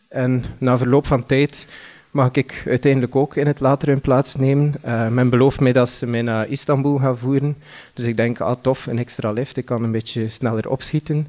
en 0.09 0.45
na 0.59 0.79
verloop 0.79 1.07
van 1.07 1.27
tijd 1.27 1.69
mag 2.11 2.31
ik 2.33 2.63
uiteindelijk 2.67 3.17
ook 3.17 3.37
in 3.37 3.47
het 3.47 3.61
later 3.61 4.01
plaatsnemen. 4.01 4.75
Uh, 4.87 5.09
men 5.09 5.31
belooft 5.31 5.61
mij 5.61 5.73
dat 5.73 5.91
ze 5.91 6.07
mij 6.07 6.23
naar 6.23 6.49
Istanbul 6.49 6.99
gaan 6.99 7.19
voeren. 7.19 7.57
Dus 7.95 8.05
ik 8.05 8.17
denk, 8.17 8.41
ah 8.41 8.57
tof, 8.61 8.87
een 8.87 8.99
extra 8.99 9.33
lift, 9.33 9.57
ik 9.57 9.65
kan 9.65 9.83
een 9.83 9.93
beetje 9.93 10.29
sneller 10.29 10.69
opschieten. 10.69 11.27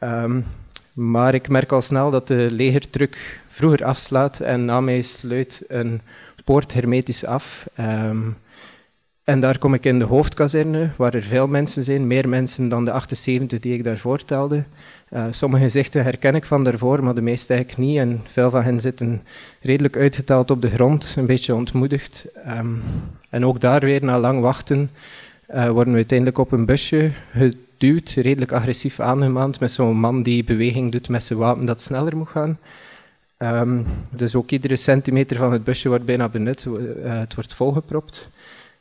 Um, 0.00 0.44
maar 0.92 1.34
ik 1.34 1.48
merk 1.48 1.72
al 1.72 1.82
snel 1.82 2.10
dat 2.10 2.28
de 2.28 2.48
legertruck 2.50 3.40
vroeger 3.48 3.84
afslaat 3.84 4.40
en 4.40 4.64
na 4.64 4.80
mij 4.80 5.02
sluit 5.02 5.62
een 5.68 6.00
poort 6.44 6.72
hermetisch 6.72 7.24
af. 7.24 7.66
Um, 7.80 8.36
en 9.28 9.40
daar 9.40 9.58
kom 9.58 9.74
ik 9.74 9.84
in 9.84 9.98
de 9.98 10.04
hoofdkazerne, 10.04 10.90
waar 10.96 11.14
er 11.14 11.22
veel 11.22 11.48
mensen 11.48 11.84
zijn, 11.84 12.06
meer 12.06 12.28
mensen 12.28 12.68
dan 12.68 12.84
de 12.84 12.92
78 12.92 13.60
die 13.60 13.74
ik 13.74 13.84
daarvoor 13.84 14.24
telde. 14.24 14.64
Uh, 15.10 15.24
sommige 15.30 15.62
gezichten 15.62 16.02
herken 16.02 16.34
ik 16.34 16.44
van 16.44 16.64
daarvoor, 16.64 17.04
maar 17.04 17.14
de 17.14 17.20
meeste 17.20 17.54
eigenlijk 17.54 17.88
niet. 17.88 17.98
En 17.98 18.20
veel 18.26 18.50
van 18.50 18.62
hen 18.62 18.80
zitten 18.80 19.22
redelijk 19.60 19.96
uitgeteld 19.96 20.50
op 20.50 20.62
de 20.62 20.70
grond, 20.70 21.14
een 21.18 21.26
beetje 21.26 21.54
ontmoedigd. 21.54 22.26
Um, 22.58 22.82
en 23.30 23.44
ook 23.44 23.60
daar 23.60 23.80
weer, 23.80 24.04
na 24.04 24.18
lang 24.18 24.40
wachten, 24.40 24.90
uh, 25.54 25.68
worden 25.68 25.92
we 25.92 25.98
uiteindelijk 25.98 26.38
op 26.38 26.52
een 26.52 26.64
busje 26.64 27.10
geduwd, 27.30 28.10
redelijk 28.10 28.52
agressief 28.52 29.00
aangemaand, 29.00 29.60
met 29.60 29.70
zo'n 29.70 29.96
man 29.96 30.22
die 30.22 30.44
beweging 30.44 30.92
doet 30.92 31.08
met 31.08 31.24
zijn 31.24 31.38
wapen 31.38 31.64
dat 31.64 31.80
sneller 31.80 32.16
moet 32.16 32.28
gaan. 32.28 32.58
Um, 33.38 33.86
dus 34.10 34.34
ook 34.34 34.50
iedere 34.50 34.76
centimeter 34.76 35.36
van 35.36 35.52
het 35.52 35.64
busje 35.64 35.88
wordt 35.88 36.04
bijna 36.04 36.28
benut, 36.28 36.64
uh, 36.64 37.18
het 37.18 37.34
wordt 37.34 37.54
volgepropt. 37.54 38.28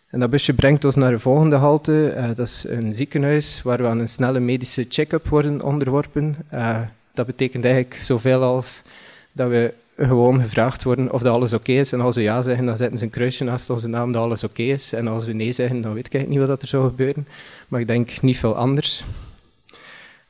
En 0.09 0.19
dat 0.19 0.29
busje 0.29 0.53
brengt 0.53 0.85
ons 0.85 0.95
naar 0.95 1.11
de 1.11 1.19
volgende 1.19 1.55
halte. 1.55 2.13
Uh, 2.17 2.27
dat 2.27 2.47
is 2.47 2.65
een 2.67 2.93
ziekenhuis 2.93 3.61
waar 3.63 3.77
we 3.77 3.87
aan 3.87 3.99
een 3.99 4.09
snelle 4.09 4.39
medische 4.39 4.85
check-up 4.89 5.27
worden 5.27 5.61
onderworpen. 5.61 6.35
Uh, 6.53 6.79
dat 7.13 7.25
betekent 7.25 7.65
eigenlijk 7.65 7.95
zoveel 7.95 8.43
als 8.43 8.83
dat 9.31 9.49
we 9.49 9.73
gewoon 9.97 10.41
gevraagd 10.41 10.83
worden 10.83 11.11
of 11.11 11.21
dat 11.21 11.33
alles 11.33 11.53
oké 11.53 11.71
is. 11.71 11.91
En 11.91 12.01
als 12.01 12.15
we 12.15 12.21
ja 12.21 12.41
zeggen, 12.41 12.65
dan 12.65 12.77
zetten 12.77 12.97
ze 12.97 13.03
een 13.03 13.09
kruisje 13.09 13.43
naast 13.43 13.69
onze 13.69 13.87
naam 13.87 14.11
dat 14.11 14.23
alles 14.23 14.43
oké 14.43 14.61
is. 14.61 14.93
En 14.93 15.07
als 15.07 15.25
we 15.25 15.33
nee 15.33 15.51
zeggen, 15.51 15.81
dan 15.81 15.93
weet 15.93 16.05
ik 16.05 16.13
eigenlijk 16.13 16.41
niet 16.41 16.49
wat 16.49 16.61
er 16.61 16.67
zou 16.67 16.87
gebeuren. 16.89 17.27
Maar 17.67 17.79
ik 17.79 17.87
denk 17.87 18.21
niet 18.21 18.37
veel 18.37 18.55
anders. 18.55 19.03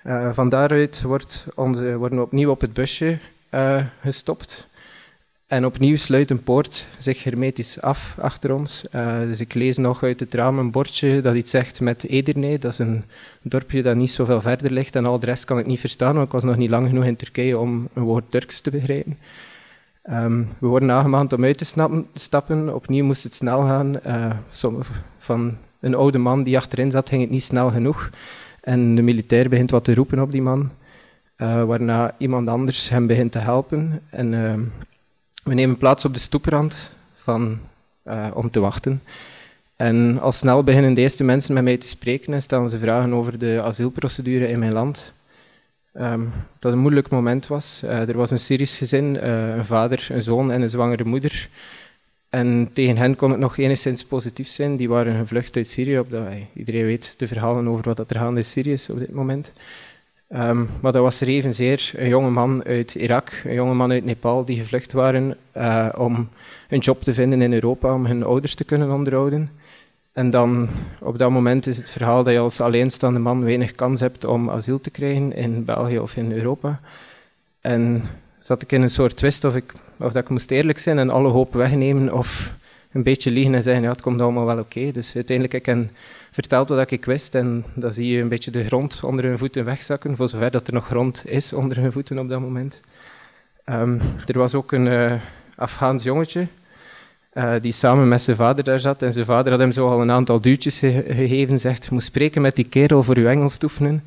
Uh, 0.06 0.30
van 0.34 0.50
daaruit 0.50 1.02
wordt 1.02 1.46
worden 1.56 2.16
we 2.16 2.22
opnieuw 2.22 2.50
op 2.50 2.62
het 2.62 2.74
busje 2.74 3.18
gestopt. 4.02 4.68
En 5.48 5.66
opnieuw 5.66 5.96
sluit 5.96 6.30
een 6.30 6.44
poort 6.44 6.88
zich 6.98 7.24
hermetisch 7.24 7.82
af 7.82 8.18
achter 8.20 8.54
ons. 8.54 8.84
Uh, 8.96 9.20
dus 9.20 9.39
ik 9.39 9.54
lees 9.54 9.77
nog 9.77 10.04
uit 10.04 10.20
het 10.20 10.34
raam 10.34 10.60
een 10.60 10.72
bordje 10.72 11.22
dat 11.22 11.36
iets 11.36 11.51
zegt 11.51 11.80
met 11.82 12.08
Edirne. 12.08 12.60
Dat 12.60 12.72
is 12.72 12.80
een 12.80 13.04
dorpje 13.42 13.82
dat 13.82 13.96
niet 13.96 14.12
zoveel 14.12 14.42
verder 14.42 14.72
ligt. 14.72 14.96
En 14.96 15.06
al 15.06 15.20
de 15.20 15.25
rest 15.25 15.46
kan 15.46 15.60
ik 15.60 15.66
niet 15.66 15.80
verstaan, 15.80 16.13
want 16.13 16.25
ik 16.25 16.32
was 16.32 16.44
nog 16.44 16.58
niet 16.58 16.70
lang 16.70 16.88
genoeg 16.88 17.04
in 17.04 17.16
Turkije 17.16 17.58
om 17.58 17.88
een 17.94 18.04
woord 18.04 18.32
Turks 18.32 18.62
te 18.62 18.72
begrijpen. 18.72 19.18
Ehm, 20.01 20.44
we 20.60 20.68
worden 20.68 20.92
aangemaand 20.92 21.34
om 21.34 21.44
uit 21.44 21.58
te 21.58 21.66
snappen, 21.66 22.08
stappen. 22.13 22.75
Opnieuw 22.75 23.06
moest 23.06 23.24
het 23.24 23.36
snel 23.36 23.62
gaan. 23.62 24.00
Uh, 24.08 24.32
van 25.18 25.58
een 25.80 25.96
oude 25.96 26.18
man 26.18 26.44
die 26.44 26.58
achterin 26.58 26.92
zat, 26.92 27.10
ging 27.10 27.22
het 27.22 27.32
niet 27.32 27.44
snel 27.44 27.72
genoeg. 27.72 28.10
En 28.62 28.96
de 28.96 29.01
militair 29.01 29.50
begint 29.50 29.72
wat 29.72 29.84
te 29.84 29.94
roepen 29.94 30.20
op 30.20 30.32
die 30.32 30.42
man. 30.42 30.72
Uh, 31.38 31.63
waarna 31.63 32.16
iemand 32.18 32.48
anders 32.48 32.89
hem 32.89 33.08
begint 33.08 33.32
te 33.32 33.39
helpen. 33.39 34.01
En 34.10 34.34
ehm, 34.34 34.62
we 35.48 35.54
nemen 35.54 35.77
plaats 35.77 36.06
op 36.06 36.13
de 36.13 36.20
stoeprand 36.20 36.94
van, 37.16 37.60
uh, 38.08 38.27
om 38.34 38.51
te 38.51 38.60
wachten. 38.60 39.01
En 39.75 40.20
al 40.20 40.32
snel 40.32 40.63
beginnen 40.63 40.94
de 40.94 41.01
eerste 41.01 41.24
mensen 41.24 41.54
met 41.54 41.63
mij 41.63 41.77
te 41.77 41.88
spreken 41.88 42.34
en 42.34 42.42
stellen 42.42 42.70
ze 42.70 42.77
vragen 42.77 43.13
over 43.13 43.38
de 43.38 43.62
asielprocedure 43.63 44.48
in 44.48 44.60
mijn 44.60 44.74
land. 44.74 45.13
Um, 45.94 46.32
dat 46.60 46.72
een 46.72 46.80
moeilijk 46.80 47.10
moment 47.10 47.48
was. 47.48 47.82
Uh, 47.84 48.10
er 48.10 48.18
was 48.18 48.32
een 48.32 48.38
Syrisch 48.38 48.77
gezin, 48.77 49.16
uh, 49.16 49.56
een 49.56 49.66
vader, 49.66 50.08
een 50.12 50.22
zoon 50.22 50.51
en 50.51 50.62
een 50.62 50.70
zwangere 50.70 51.04
moeder. 51.04 51.50
En 52.30 52.70
tegen 52.74 52.98
hen 52.98 53.16
kon 53.16 53.30
het 53.30 53.39
nog 53.39 53.58
enigszins 53.58 54.04
positief 54.04 54.48
zijn. 54.48 54.77
Die 54.77 54.89
waren 54.89 55.20
gevlucht 55.20 55.56
uit 55.56 55.70
Syrië. 55.70 56.00
Op 56.00 56.12
dat, 56.12 56.24
iedereen 56.54 56.86
weet 56.86 57.20
de 57.20 57.27
verhalen 57.27 57.68
over 57.68 57.84
wat 57.84 58.00
er 58.00 58.16
gaande 58.16 58.39
in 58.39 58.46
Syrië 58.46 58.77
op 58.89 59.00
dit 59.00 59.12
moment. 59.12 59.54
Um, 60.30 60.70
maar 60.82 60.92
dat 60.92 61.02
was 61.02 61.22
er 61.22 61.28
evenzeer 61.28 61.92
een 61.96 62.08
jonge 62.08 62.30
man 62.30 62.64
uit 62.64 62.96
Irak, 62.96 63.42
een 63.46 63.54
jonge 63.54 63.74
man 63.74 63.92
uit 63.92 64.06
Nepal, 64.06 64.46
die 64.46 64.58
gevlucht 64.58 64.94
waren 64.94 65.38
uh, 65.58 65.90
om 65.98 66.30
een 66.70 66.80
job 66.80 67.04
te 67.04 67.14
vinden 67.14 67.42
in 67.42 67.54
Europa, 67.54 67.94
om 67.94 68.06
hun 68.06 68.24
ouders 68.24 68.56
te 68.56 68.64
kunnen 68.64 68.92
onderhouden. 68.92 69.50
En 70.14 70.30
dan 70.30 70.68
op 71.00 71.18
dat 71.18 71.30
moment 71.30 71.68
is 71.68 71.78
het 71.78 71.90
verhaal 71.90 72.24
dat 72.24 72.34
je 72.34 72.40
als 72.40 72.62
alleenstaande 72.62 73.20
man 73.20 73.44
weinig 73.44 73.72
kans 73.72 74.00
hebt 74.00 74.26
om 74.26 74.50
asiel 74.50 74.82
te 74.82 74.90
krijgen 74.90 75.36
in 75.36 75.66
België 75.66 76.00
of 76.00 76.16
in 76.16 76.32
Europa. 76.32 76.80
En 77.62 78.04
zat 78.40 78.62
ik 78.62 78.72
in 78.72 78.82
een 78.82 78.90
soort 78.90 79.18
twist 79.18 79.44
of, 79.44 79.56
ik, 79.56 79.74
of 79.98 80.12
dat 80.12 80.24
ik 80.24 80.30
moest 80.30 80.52
eerlijk 80.52 80.80
zijn 80.80 81.00
en 81.00 81.10
alle 81.10 81.30
hoop 81.30 81.54
wegnemen 81.54 82.14
of 82.14 82.54
een 82.91 83.03
beetje 83.03 83.32
liegen 83.32 83.56
en 83.56 83.63
zeggen, 83.63 83.84
ja, 83.84 83.89
het 83.89 84.01
komt 84.01 84.22
allemaal 84.22 84.46
wel 84.46 84.60
oké. 84.60 84.91
Dus 84.91 85.15
uiteindelijk 85.15 85.65
heb 85.65 85.77
ik 85.77 85.89
verteld 86.32 86.70
wat 86.70 86.91
ik 86.91 87.06
wist 87.06 87.36
en 87.36 87.65
dan 87.75 87.94
zie 87.94 88.08
je 88.08 88.22
een 88.22 88.27
beetje 88.27 88.51
de 88.51 88.65
grond 88.65 89.00
onder 89.03 89.25
hun 89.25 89.38
voeten 89.38 89.65
wegzakken, 89.65 90.15
voor 90.15 90.29
zover 90.29 90.51
dat 90.51 90.67
er 90.67 90.74
nog 90.74 90.86
grond 90.86 91.24
is 91.29 91.53
onder 91.53 91.77
hun 91.82 91.91
voeten 91.91 92.20
op 92.20 92.29
dat 92.29 92.39
moment. 92.39 92.82
Um, 93.65 94.01
er 94.25 94.38
was 94.38 94.53
ook 94.53 94.72
een 94.72 94.86
uh, 94.86 95.13
Afghaans 95.56 96.03
jongetje, 96.03 96.48
uh, 97.34 97.53
die 97.62 97.72
samen 97.72 98.08
met 98.08 98.22
zijn 98.22 98.38
vader 98.38 98.63
daar 98.63 98.79
zat. 98.79 99.01
En 99.01 99.13
zijn 99.13 99.25
vader 99.25 99.51
had 99.51 99.60
hem 99.60 99.72
zo 99.72 99.89
al 99.89 100.01
een 100.01 100.12
aantal 100.12 100.41
duwtjes 100.41 100.79
ge 100.79 101.03
gegeven. 101.10 101.60
Zegt, 101.60 101.91
moet 101.91 102.03
spreken 102.03 102.41
met 102.41 102.56
die 102.56 102.65
kerel 102.65 103.03
voor 103.03 103.20
je 103.20 103.27
Engels 103.27 103.58
oefenen. 103.63 104.03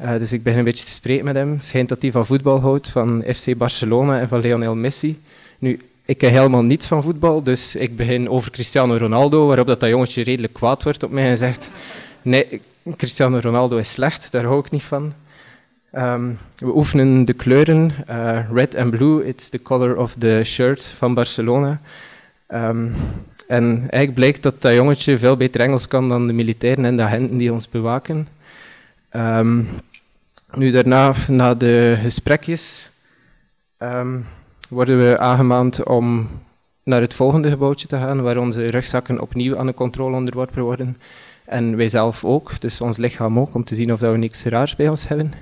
Uh, 0.00 0.18
dus 0.18 0.32
ik 0.32 0.42
begin 0.42 0.58
een 0.58 0.64
beetje 0.64 0.84
te 0.84 0.90
spreken 0.90 1.24
met 1.24 1.34
hem. 1.34 1.60
Schijnt 1.60 1.88
dat 1.88 2.02
hij 2.02 2.10
van 2.10 2.26
voetbal 2.26 2.60
houdt, 2.60 2.88
van 2.88 3.24
FC 3.34 3.56
Barcelona 3.56 4.20
en 4.20 4.28
van 4.28 4.40
Lionel 4.40 4.74
Messi. 4.74 5.20
Nu, 5.58 5.80
ik 6.08 6.18
ken 6.18 6.30
helemaal 6.30 6.62
niets 6.62 6.86
van 6.86 7.02
voetbal, 7.02 7.42
dus 7.42 7.76
ik 7.76 7.96
begin 7.96 8.28
over 8.28 8.50
Cristiano 8.50 8.96
Ronaldo, 8.96 9.46
waarop 9.46 9.66
dat, 9.66 9.80
dat 9.80 9.88
jongetje 9.88 10.22
redelijk 10.22 10.52
kwaad 10.52 10.82
wordt 10.82 11.02
op 11.02 11.10
mij 11.10 11.28
en 11.28 11.36
zegt, 11.36 11.70
nee, 12.22 12.60
Cristiano 12.96 13.38
Ronaldo 13.38 13.76
is 13.76 13.90
slecht, 13.90 14.32
daar 14.32 14.44
hou 14.44 14.58
ik 14.58 14.70
niet 14.70 14.82
van. 14.82 15.12
Um, 15.92 16.38
we 16.56 16.76
oefenen 16.76 17.24
de 17.24 17.32
kleuren, 17.32 17.92
uh, 18.10 18.38
red 18.52 18.74
and 18.76 18.90
blue, 18.90 19.26
it's 19.26 19.48
the 19.48 19.62
color 19.62 19.96
of 19.96 20.14
the 20.18 20.42
shirt 20.44 20.86
van 20.86 21.14
Barcelona. 21.14 21.80
Um, 22.48 22.94
en 23.46 23.76
eigenlijk 23.80 24.14
blijkt 24.14 24.42
dat 24.42 24.62
dat 24.62 24.74
jongetje 24.74 25.18
veel 25.18 25.36
beter 25.36 25.60
Engels 25.60 25.88
kan 25.88 26.08
dan 26.08 26.26
de 26.26 26.32
militairen 26.32 26.84
en 26.84 26.96
de 26.96 27.02
agenten 27.02 27.36
die 27.36 27.52
ons 27.52 27.68
bewaken. 27.68 28.28
Um, 29.12 29.68
nu 30.54 30.70
daarna, 30.70 31.14
na 31.28 31.54
de 31.54 31.98
gesprekjes, 32.02 32.90
worden 34.68 35.08
we 35.08 35.18
aangemaand 35.18 35.84
om 35.84 36.28
naar 36.82 37.00
het 37.00 37.14
volgende 37.14 37.48
gebouwtje 37.48 37.86
te 37.86 37.96
gaan, 37.96 38.22
waar 38.22 38.36
onze 38.36 38.66
rugzakken 38.66 39.20
opnieuw 39.20 39.58
aan 39.58 39.66
de 39.66 39.74
controle 39.74 40.16
onderworpen 40.16 40.62
worden. 40.62 40.96
En 41.44 41.76
wij 41.76 41.88
zelf 41.88 42.24
ook, 42.24 42.60
dus 42.60 42.80
ons 42.80 42.96
lichaam 42.96 43.38
ook, 43.38 43.54
om 43.54 43.64
te 43.64 43.74
zien 43.74 43.92
of 43.92 44.00
we 44.00 44.06
niks 44.06 44.44
raars 44.44 44.76
bij 44.76 44.88
ons 44.88 45.08
hebben. 45.08 45.32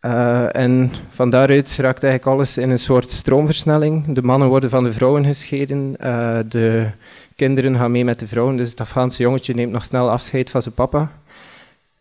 Uh, 0.00 0.56
en 0.56 0.92
van 1.10 1.30
daaruit 1.30 1.76
raakt 1.76 2.02
eigenlijk 2.02 2.36
alles 2.36 2.58
in 2.58 2.70
een 2.70 2.78
soort 2.78 3.10
stroomversnelling. 3.10 4.14
De 4.14 4.22
mannen 4.22 4.48
worden 4.48 4.70
van 4.70 4.84
de 4.84 4.92
vrouwen 4.92 5.24
gescheiden, 5.24 5.94
uh, 6.00 6.38
de 6.48 6.90
kinderen 7.36 7.76
gaan 7.76 7.90
mee 7.90 8.04
met 8.04 8.18
de 8.18 8.26
vrouwen, 8.26 8.56
dus 8.56 8.70
het 8.70 8.80
Afghaanse 8.80 9.22
jongetje 9.22 9.54
neemt 9.54 9.72
nog 9.72 9.84
snel 9.84 10.10
afscheid 10.10 10.50
van 10.50 10.62
zijn 10.62 10.74
papa. 10.74 11.10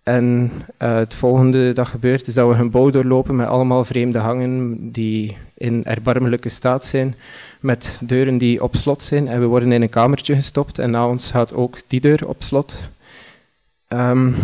En 0.09 0.51
uh, 0.79 0.95
het 0.95 1.15
volgende 1.15 1.73
dat 1.73 1.87
gebeurt 1.87 2.27
is 2.27 2.33
dat 2.33 2.47
we 2.47 2.55
een 2.55 2.69
bouw 2.69 2.89
doorlopen 2.89 3.35
met 3.35 3.47
allemaal 3.47 3.83
vreemde 3.83 4.19
hangen 4.19 4.77
die 4.91 5.37
in 5.57 5.85
erbarmelijke 5.85 6.49
staat 6.49 6.85
zijn, 6.85 7.15
met 7.59 7.99
deuren 8.01 8.37
die 8.37 8.63
op 8.63 8.75
slot 8.75 9.01
zijn. 9.01 9.27
En 9.27 9.39
we 9.39 9.45
worden 9.45 9.71
in 9.71 9.81
een 9.81 9.89
kamertje 9.89 10.35
gestopt 10.35 10.79
en 10.79 10.91
na 10.91 11.07
ons 11.07 11.31
gaat 11.31 11.53
ook 11.53 11.77
die 11.87 11.99
deur 11.99 12.27
op 12.27 12.43
slot. 12.43 12.89
Um, 13.89 14.35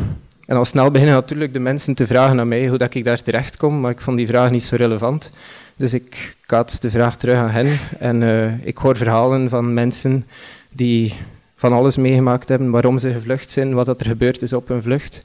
en 0.46 0.56
al 0.56 0.66
snel 0.66 0.92
beginnen 0.92 1.16
natuurlijk 1.16 1.54
de 1.54 1.60
mensen 1.60 1.96
te 1.96 2.08
vragen 2.08 2.40
aan 2.40 2.48
mij 2.48 2.68
hoe 2.68 2.78
dat 2.78 2.94
ik 2.94 3.04
daar 3.04 3.22
terecht 3.22 3.58
kom, 3.58 3.80
maar 3.80 3.92
ik 3.92 4.02
vond 4.02 4.18
die 4.18 4.28
vraag 4.28 4.52
niet 4.52 4.64
zo 4.64 4.76
relevant. 4.76 5.32
Dus 5.76 5.94
ik 5.94 6.36
kaat 6.46 6.82
de 6.82 6.90
vraag 6.90 7.18
terug 7.18 7.38
aan 7.38 7.50
hen 7.50 7.80
en 8.00 8.22
uh, 8.22 8.66
ik 8.66 8.78
hoor 8.78 8.98
verhalen 8.98 9.50
van 9.50 9.74
mensen 9.74 10.26
die 10.72 11.14
van 11.56 11.74
alles 11.74 11.98
meegemaakt 11.98 12.50
hebben, 12.50 12.70
waarom 12.70 12.98
ze 12.98 13.14
gevlucht 13.14 13.52
zijn, 13.52 13.74
wat 13.74 13.86
dat 13.86 14.00
er 14.00 14.08
gebeurd 14.08 14.42
is 14.42 14.54
op 14.54 14.68
hun 14.68 14.82
vlucht. 14.82 15.24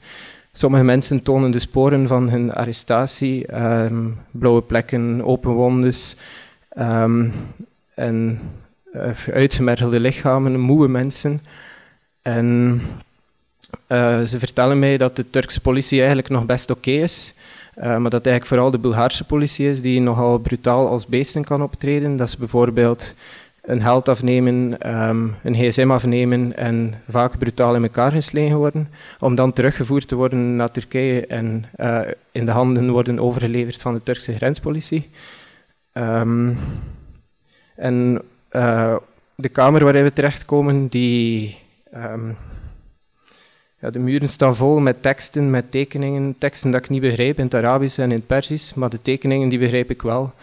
Sommige 0.53 0.83
mensen 0.83 1.23
tonen 1.23 1.51
de 1.51 1.59
sporen 1.59 2.07
van 2.07 2.29
hun 2.29 2.53
arrestatie, 2.53 3.63
um, 3.63 4.17
blauwe 4.31 4.61
plekken, 4.61 5.25
open 5.25 5.51
wondes 5.51 6.15
um, 6.77 7.33
en 7.95 8.39
uh, 8.93 9.33
uitgemergelde 9.33 9.99
lichamen, 9.99 10.59
moe 10.59 10.87
mensen. 10.87 11.39
En 12.21 12.81
uh, 13.87 14.21
ze 14.21 14.39
vertellen 14.39 14.79
mij 14.79 14.97
dat 14.97 15.15
de 15.15 15.29
Turkse 15.29 15.61
politie 15.61 15.97
eigenlijk 15.97 16.29
nog 16.29 16.45
best 16.45 16.71
oké 16.71 16.91
is. 16.91 17.33
Uh, 17.77 17.83
maar 17.83 18.09
dat 18.09 18.25
eigenlijk 18.25 18.45
vooral 18.45 18.71
de 18.71 18.77
Bulgaarse 18.77 19.23
politie 19.23 19.69
is 19.69 19.81
die 19.81 20.01
nogal 20.01 20.37
brutaal 20.37 20.87
als 20.87 21.07
beesten 21.07 21.43
kan 21.43 21.61
optreden. 21.61 22.15
Dat 22.15 22.29
ze 22.29 22.37
bijvoorbeeld 22.37 23.15
een 23.61 23.81
held 23.81 24.09
afnemen, 24.09 24.89
um, 25.09 25.35
een 25.43 25.55
gsm 25.55 25.91
afnemen 25.91 26.57
en 26.57 26.93
vaak 27.09 27.37
brutaal 27.37 27.75
in 27.75 27.83
elkaar 27.83 28.11
geslagen 28.11 28.55
worden, 28.55 28.89
om 29.19 29.35
dan 29.35 29.53
teruggevoerd 29.53 30.07
te 30.07 30.15
worden 30.15 30.55
naar 30.55 30.71
Turkije 30.71 31.27
en 31.27 31.65
uh, 31.77 32.01
in 32.31 32.45
de 32.45 32.51
handen 32.51 32.91
worden 32.91 33.19
overgeleverd 33.19 33.81
van 33.81 33.93
de 33.93 34.03
Turkse 34.03 34.33
grenspolitie. 34.33 35.09
Um, 35.93 36.57
en 37.75 38.21
uh, 38.51 38.95
de 39.35 39.49
kamer 39.49 39.83
waarin 39.83 40.03
we 40.03 40.13
terechtkomen, 40.13 40.87
die 40.87 41.57
um, 41.95 42.37
ja, 43.79 43.89
de 43.89 43.99
muren 43.99 44.29
staan 44.29 44.55
vol 44.55 44.79
met 44.79 45.01
teksten, 45.01 45.49
met 45.49 45.71
tekeningen. 45.71 46.35
Teksten 46.37 46.71
dat 46.71 46.83
ik 46.83 46.89
niet 46.89 47.01
begrijp 47.01 47.37
in 47.37 47.43
het 47.43 47.55
Arabisch 47.55 47.99
en 47.99 48.11
in 48.11 48.17
het 48.17 48.27
Persisch, 48.27 48.73
maar 48.73 48.89
de 48.89 49.01
tekeningen 49.01 49.49
die 49.49 49.59
begrijp 49.59 49.89
ik 49.89 50.01
wel. 50.01 50.33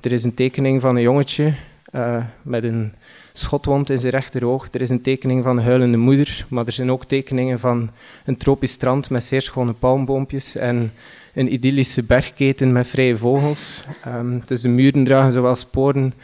Er 0.00 0.12
is 0.12 0.24
een 0.24 0.34
tekening 0.34 0.80
van 0.80 0.96
een 0.96 1.02
jongetje 1.02 1.54
uh, 1.92 2.24
met 2.42 2.64
een 2.64 2.92
schotwond 3.32 3.90
in 3.90 3.98
zijn 3.98 4.12
rechteroog. 4.12 4.68
Er 4.72 4.80
is 4.80 4.90
een 4.90 5.00
tekening 5.00 5.44
van 5.44 5.56
een 5.56 5.64
huilende 5.64 5.96
moeder, 5.96 6.46
maar 6.48 6.66
er 6.66 6.72
zijn 6.72 6.90
ook 6.90 7.04
tekeningen 7.04 7.60
van 7.60 7.90
een 8.24 8.36
tropisch 8.36 8.72
strand 8.72 9.10
met 9.10 9.24
zeer 9.24 9.42
schone 9.42 9.72
palmboompjes 9.72 10.56
en 10.56 10.92
een 11.34 11.52
idyllische 11.52 12.02
bergketen 12.02 12.72
met 12.72 12.86
vrije 12.86 13.16
vogels. 13.16 13.84
Um, 14.06 14.42
dus 14.46 14.60
de 14.60 14.68
muren 14.68 15.04
dragen 15.04 15.32
zowel 15.32 15.56
sporen 15.56 16.14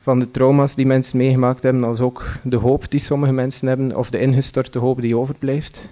van 0.00 0.18
de 0.18 0.30
trauma's 0.30 0.74
die 0.74 0.86
mensen 0.86 1.18
meegemaakt 1.18 1.62
hebben, 1.62 1.84
als 1.84 2.00
ook 2.00 2.24
de 2.42 2.56
hoop 2.56 2.90
die 2.90 3.00
sommige 3.00 3.32
mensen 3.32 3.68
hebben, 3.68 3.96
of 3.96 4.10
de 4.10 4.18
ingestorte 4.18 4.78
hoop 4.78 5.00
die 5.00 5.16
overblijft. 5.16 5.88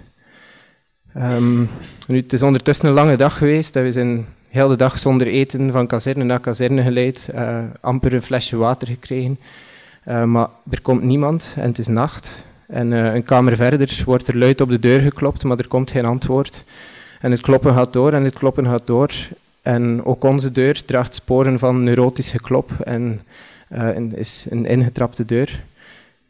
Um, 1.17 1.69
het 2.07 2.33
is 2.33 2.41
ondertussen 2.41 2.87
een 2.87 2.93
lange 2.93 3.15
dag 3.15 3.37
geweest. 3.37 3.73
We 3.73 3.91
zijn 3.91 4.25
heel 4.55 4.67
de 4.67 4.75
dag 4.75 4.99
zonder 4.99 5.27
eten 5.27 5.71
van 5.71 5.87
kazerne 5.87 6.23
naar 6.23 6.39
kazerne 6.39 6.81
geleid, 6.81 7.29
uh, 7.35 7.59
amper 7.81 8.13
een 8.13 8.21
flesje 8.21 8.57
water 8.57 8.87
gekregen. 8.87 9.39
Uh, 10.07 10.23
maar 10.23 10.47
er 10.69 10.81
komt 10.81 11.03
niemand 11.03 11.55
en 11.57 11.67
het 11.67 11.77
is 11.77 11.87
nacht. 11.87 12.45
En 12.67 12.91
uh, 12.91 13.13
een 13.13 13.23
kamer 13.23 13.55
verder 13.55 14.01
wordt 14.05 14.27
er 14.27 14.37
luid 14.37 14.61
op 14.61 14.69
de 14.69 14.79
deur 14.79 14.99
geklopt, 14.99 15.43
maar 15.43 15.57
er 15.57 15.67
komt 15.67 15.91
geen 15.91 16.05
antwoord. 16.05 16.63
En 17.21 17.31
het 17.31 17.41
kloppen 17.41 17.73
gaat 17.73 17.93
door 17.93 18.13
en 18.13 18.23
het 18.23 18.37
kloppen 18.37 18.65
gaat 18.65 18.87
door. 18.87 19.11
En 19.61 20.05
ook 20.05 20.23
onze 20.23 20.51
deur 20.51 20.85
draagt 20.85 21.13
sporen 21.13 21.59
van 21.59 21.83
neurotisch 21.83 22.31
geklop 22.31 22.71
en 22.79 23.21
is 24.13 24.45
een 24.49 24.65
ingetrapte 24.65 25.25
deur. 25.25 25.63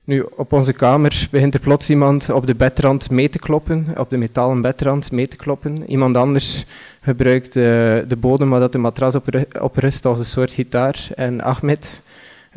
Nu, 0.05 0.25
op 0.35 0.53
onze 0.53 0.73
kamer 0.73 1.27
begint 1.31 1.53
er 1.53 1.59
plots 1.59 1.89
iemand 1.89 2.29
op 2.29 2.47
de 2.47 2.55
bedrand 2.55 3.09
mee 3.09 3.29
te 3.29 3.39
kloppen, 3.39 3.87
op 3.97 4.09
de 4.09 4.17
metalen 4.17 4.61
bedrand 4.61 5.11
mee 5.11 5.27
te 5.27 5.35
kloppen. 5.35 5.89
Iemand 5.89 6.15
anders 6.15 6.65
gebruikt 7.01 7.55
uh, 7.55 7.63
de 8.07 8.15
bodem 8.19 8.49
waar 8.49 8.59
dat 8.59 8.71
de 8.71 8.77
matras 8.77 9.15
op, 9.15 9.45
op, 9.61 9.77
rust 9.77 10.05
als 10.05 10.19
een 10.19 10.25
soort 10.25 10.51
gitaar. 10.51 11.07
En 11.15 11.41
Ahmed 11.41 12.01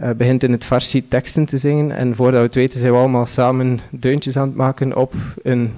uh, 0.01 0.11
begint 0.11 0.43
in 0.43 0.53
het 0.53 0.65
Farsi 0.65 1.09
teksten 1.09 1.45
te 1.45 1.59
zingen. 1.59 1.91
En 1.91 2.15
voordat 2.15 2.41
we 2.41 2.47
het 2.47 2.55
weten 2.55 2.81
zijn 2.81 2.93
we 2.93 2.99
allemaal 2.99 3.27
samen 3.27 3.81
deuntjes 3.91 4.37
aan 4.37 4.49
het 4.49 4.57
maken 4.57 4.97
op 4.97 5.15
een 5.43 5.73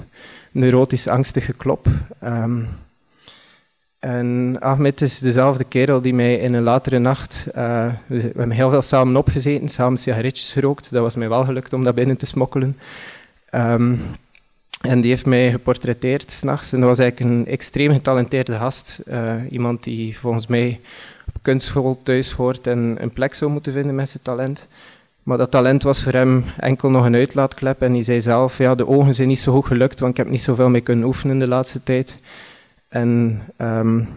neurotisch 0.50 1.08
angstige 1.08 1.52
klop. 1.52 1.86
Um, 2.24 2.68
En 4.00 4.56
Ahmed 4.60 5.00
is 5.00 5.18
dezelfde 5.18 5.64
kerel 5.64 6.00
die 6.00 6.14
mij 6.14 6.34
in 6.34 6.54
een 6.54 6.62
latere 6.62 6.98
nacht... 6.98 7.46
Uh, 7.48 7.86
we 8.06 8.20
hebben 8.20 8.50
heel 8.50 8.70
veel 8.70 8.82
samen 8.82 9.16
opgezeten, 9.16 9.68
samen 9.68 9.98
sigaretjes 9.98 10.52
gerookt. 10.52 10.90
Dat 10.90 11.02
was 11.02 11.14
mij 11.14 11.28
wel 11.28 11.44
gelukt 11.44 11.72
om 11.72 11.84
dat 11.84 11.94
binnen 11.94 12.16
te 12.16 12.26
smokkelen. 12.26 12.78
Um, 13.54 14.00
en 14.80 15.00
die 15.00 15.10
heeft 15.10 15.26
mij 15.26 15.50
geportretteerd 15.50 16.30
s'nachts. 16.30 16.72
En 16.72 16.80
dat 16.80 16.88
was 16.88 16.98
eigenlijk 16.98 17.30
een 17.30 17.46
extreem 17.46 17.92
getalenteerde 17.92 18.56
gast. 18.56 19.00
Uh, 19.08 19.32
iemand 19.50 19.82
die 19.84 20.18
volgens 20.18 20.46
mij 20.46 20.80
op 21.28 21.42
kunstschool 21.42 22.00
thuis 22.02 22.32
hoort 22.32 22.66
en 22.66 22.96
een 23.00 23.12
plek 23.12 23.34
zou 23.34 23.50
moeten 23.50 23.72
vinden 23.72 23.94
met 23.94 24.08
zijn 24.08 24.22
talent. 24.22 24.68
Maar 25.22 25.38
dat 25.38 25.50
talent 25.50 25.82
was 25.82 26.02
voor 26.02 26.12
hem 26.12 26.44
enkel 26.56 26.90
nog 26.90 27.04
een 27.04 27.14
uitlaatklep. 27.14 27.82
En 27.82 27.92
hij 27.92 28.02
zei 28.02 28.20
zelf, 28.20 28.58
ja, 28.58 28.74
de 28.74 28.86
ogen 28.86 29.14
zijn 29.14 29.28
niet 29.28 29.40
zo 29.40 29.52
goed 29.52 29.66
gelukt, 29.66 30.00
want 30.00 30.12
ik 30.12 30.18
heb 30.18 30.28
niet 30.28 30.42
zoveel 30.42 30.68
mee 30.68 30.80
kunnen 30.80 31.06
oefenen 31.06 31.38
de 31.38 31.48
laatste 31.48 31.82
tijd. 31.82 32.18
En 32.90 33.40
um, 33.56 34.08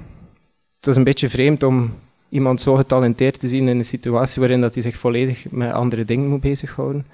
het 0.77 0.87
is 0.87 0.95
een 0.95 1.03
beetje 1.03 1.29
vreemd 1.29 1.63
om 1.63 1.93
iemand 2.29 2.61
zo 2.61 2.75
getalenteerd 2.75 3.39
te 3.39 3.47
zien 3.47 3.67
in 3.67 3.77
een 3.77 3.85
situatie 3.85 4.39
waarin 4.39 4.61
dat 4.61 4.73
hij 4.73 4.83
zich 4.83 4.97
volledig 4.97 5.51
met 5.51 5.71
andere 5.71 6.05
dingen 6.05 6.29
moet 6.29 6.41
bezighouden. 6.41 7.05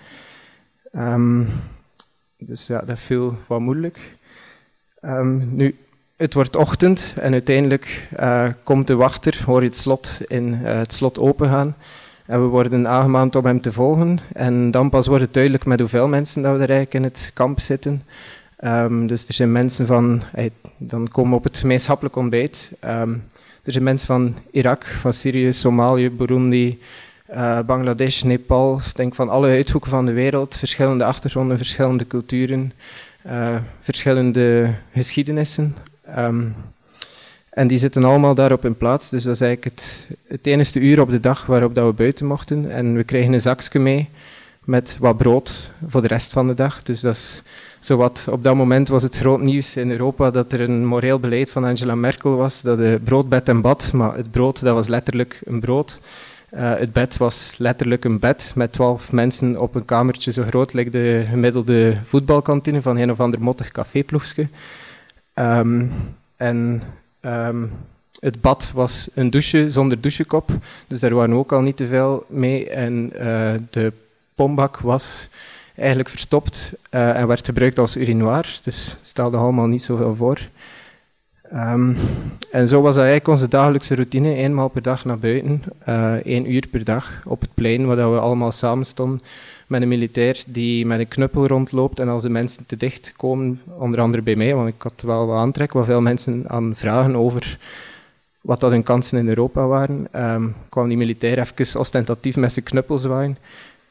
Um, 0.95 1.47
dus 2.37 2.67
ja, 2.67 2.79
dat 2.79 2.99
viel 2.99 3.37
wat 3.47 3.59
moeilijk. 3.59 4.17
Um, 5.01 5.55
nu, 5.55 5.75
het 6.17 6.33
wordt 6.33 6.55
ochtend 6.55 7.15
en 7.19 7.31
uiteindelijk 7.31 8.07
uh, 8.19 8.49
komt 8.63 8.87
de 8.87 8.95
wachter, 8.95 9.41
hoor 9.45 9.61
je 9.61 9.67
het 9.67 9.77
slot, 9.77 10.21
in, 10.27 10.59
uh, 10.63 10.77
het 10.77 10.93
slot 10.93 11.19
opengaan. 11.19 11.75
En 12.25 12.41
we 12.41 12.47
worden 12.47 12.87
aangemaand 12.87 13.35
om 13.35 13.45
hem 13.45 13.61
te 13.61 13.73
volgen. 13.73 14.19
En 14.33 14.71
dan 14.71 14.89
pas 14.89 15.07
wordt 15.07 15.23
het 15.23 15.33
duidelijk 15.33 15.65
met 15.65 15.79
hoeveel 15.79 16.07
mensen 16.07 16.41
dat 16.41 16.57
we 16.57 16.63
er 16.63 16.69
eigenlijk 16.69 16.93
in 16.93 17.03
het 17.03 17.31
kamp 17.33 17.59
zitten. 17.59 18.03
Um, 18.63 19.07
dus 19.07 19.27
er 19.27 19.33
zijn 19.33 19.51
mensen 19.51 19.85
van, 19.85 20.23
dan 20.77 21.07
komen 21.07 21.31
we 21.31 21.37
op 21.37 21.43
het 21.43 21.57
gemeenschappelijk 21.57 22.15
ontbijt. 22.15 22.71
Um, 22.85 23.23
er 23.63 23.71
zijn 23.71 23.83
mensen 23.83 24.07
van 24.07 24.35
Irak, 24.51 24.85
van 24.85 25.13
Syrië, 25.13 25.53
Somalië, 25.53 26.09
Burundi, 26.09 26.79
uh, 27.33 27.59
Bangladesh, 27.59 28.21
Nepal. 28.21 28.81
Ik 28.87 28.95
denk 28.95 29.15
van 29.15 29.29
alle 29.29 29.47
uithoeken 29.47 29.89
van 29.89 30.05
de 30.05 30.11
wereld, 30.11 30.57
verschillende 30.57 31.03
achtergronden, 31.03 31.57
verschillende 31.57 32.07
culturen, 32.07 32.73
uh, 33.27 33.55
verschillende 33.79 34.73
geschiedenissen. 34.93 35.75
Um, 36.17 36.55
en 37.49 37.67
die 37.67 37.77
zitten 37.77 38.03
allemaal 38.03 38.35
daarop 38.35 38.65
in 38.65 38.77
plaats. 38.77 39.09
Dus 39.09 39.23
dat 39.23 39.33
is 39.33 39.41
eigenlijk 39.41 39.75
het, 39.75 40.07
het 40.27 40.47
enige 40.47 40.79
uur 40.79 41.01
op 41.01 41.09
de 41.09 41.19
dag 41.19 41.45
waarop 41.45 41.75
dat 41.75 41.85
we 41.85 41.93
buiten 41.93 42.25
mochten. 42.25 42.71
En 42.71 42.95
we 42.95 43.03
kregen 43.03 43.33
een 43.33 43.41
zakje 43.41 43.79
mee 43.79 44.09
met 44.63 44.97
wat 44.99 45.17
brood 45.17 45.71
voor 45.87 46.01
de 46.01 46.07
rest 46.07 46.31
van 46.31 46.47
de 46.47 46.53
dag. 46.53 46.83
Dus 46.83 47.01
dat 47.01 47.15
is 47.15 47.41
zowat, 47.79 48.27
op 48.31 48.43
dat 48.43 48.55
moment 48.55 48.87
was 48.87 49.03
het 49.03 49.17
groot 49.17 49.41
nieuws 49.41 49.75
in 49.75 49.91
Europa 49.91 50.31
dat 50.31 50.53
er 50.53 50.61
een 50.61 50.85
moreel 50.85 51.19
beleid 51.19 51.51
van 51.51 51.63
Angela 51.63 51.95
Merkel 51.95 52.35
was, 52.35 52.61
dat 52.61 52.77
de 52.77 52.99
brood, 53.03 53.29
bed 53.29 53.49
en 53.49 53.61
bad, 53.61 53.91
maar 53.93 54.15
het 54.15 54.31
brood 54.31 54.61
dat 54.61 54.73
was 54.73 54.87
letterlijk 54.87 55.41
een 55.45 55.59
brood. 55.59 56.01
Uh, 56.53 56.75
het 56.77 56.93
bed 56.93 57.17
was 57.17 57.53
letterlijk 57.57 58.05
een 58.05 58.19
bed 58.19 58.51
met 58.55 58.71
twaalf 58.71 59.11
mensen 59.11 59.61
op 59.61 59.75
een 59.75 59.85
kamertje 59.85 60.31
zo 60.31 60.43
groot, 60.43 60.73
lijkt 60.73 60.91
de 60.91 61.25
gemiddelde 61.29 61.97
voetbalkantine 62.03 62.81
van 62.81 62.97
een 62.97 63.11
of 63.11 63.19
ander 63.19 63.41
mottig 63.41 63.71
caféploegje. 63.71 64.47
Um, 65.33 65.91
en 66.35 66.83
um, 67.21 67.71
het 68.19 68.41
bad 68.41 68.71
was 68.73 69.07
een 69.13 69.29
douche 69.29 69.71
zonder 69.71 70.01
douchekop, 70.01 70.51
dus 70.87 70.99
daar 70.99 71.13
waren 71.13 71.33
ook 71.33 71.51
al 71.51 71.61
niet 71.61 71.77
te 71.77 71.87
veel 71.87 72.25
mee. 72.27 72.69
En 72.69 73.11
uh, 73.15 73.51
de 73.69 73.93
pombak 74.35 74.79
was 74.79 75.29
eigenlijk 75.79 76.09
verstopt 76.09 76.73
uh, 76.91 77.17
en 77.17 77.27
werd 77.27 77.45
gebruikt 77.45 77.79
als 77.79 77.97
urinoir, 77.97 78.59
dus 78.63 78.97
stelde 79.01 79.37
allemaal 79.37 79.67
niet 79.67 79.83
zoveel 79.83 80.15
voor. 80.15 80.39
Um, 81.53 81.97
en 82.51 82.67
zo 82.67 82.81
was 82.81 82.95
dat 82.95 83.03
eigenlijk 83.03 83.27
onze 83.27 83.47
dagelijkse 83.47 83.95
routine, 83.95 84.33
eenmaal 84.33 84.67
per 84.67 84.81
dag 84.81 85.05
naar 85.05 85.19
buiten, 85.19 85.63
uh, 85.89 86.13
één 86.13 86.51
uur 86.51 86.67
per 86.67 86.83
dag 86.83 87.21
op 87.25 87.41
het 87.41 87.53
plein, 87.53 87.85
waar 87.85 88.11
we 88.11 88.19
allemaal 88.19 88.51
samen 88.51 88.85
stonden 88.85 89.21
met 89.67 89.81
een 89.81 89.87
militair 89.87 90.43
die 90.47 90.85
met 90.85 90.99
een 90.99 91.07
knuppel 91.07 91.47
rondloopt 91.47 91.99
en 91.99 92.09
als 92.09 92.21
de 92.21 92.29
mensen 92.29 92.65
te 92.65 92.77
dicht 92.77 93.13
komen, 93.17 93.61
onder 93.77 93.99
andere 93.99 94.23
bij 94.23 94.35
mij, 94.35 94.55
want 94.55 94.67
ik 94.67 94.81
had 94.81 95.01
wel 95.01 95.25
wat 95.25 95.37
aantrek, 95.37 95.73
wat 95.73 95.85
veel 95.85 96.01
mensen 96.01 96.43
aan 96.47 96.75
vragen 96.75 97.15
over 97.15 97.57
wat 98.41 98.59
dat 98.59 98.71
hun 98.71 98.83
kansen 98.83 99.17
in 99.17 99.27
Europa 99.27 99.67
waren, 99.67 100.07
um, 100.15 100.55
kwam 100.69 100.87
die 100.87 100.97
militair 100.97 101.39
even 101.39 101.79
ostentatief 101.79 102.35
met 102.35 102.53
zijn 102.53 102.65
knuppel 102.65 102.97
zwaaien. 102.97 103.37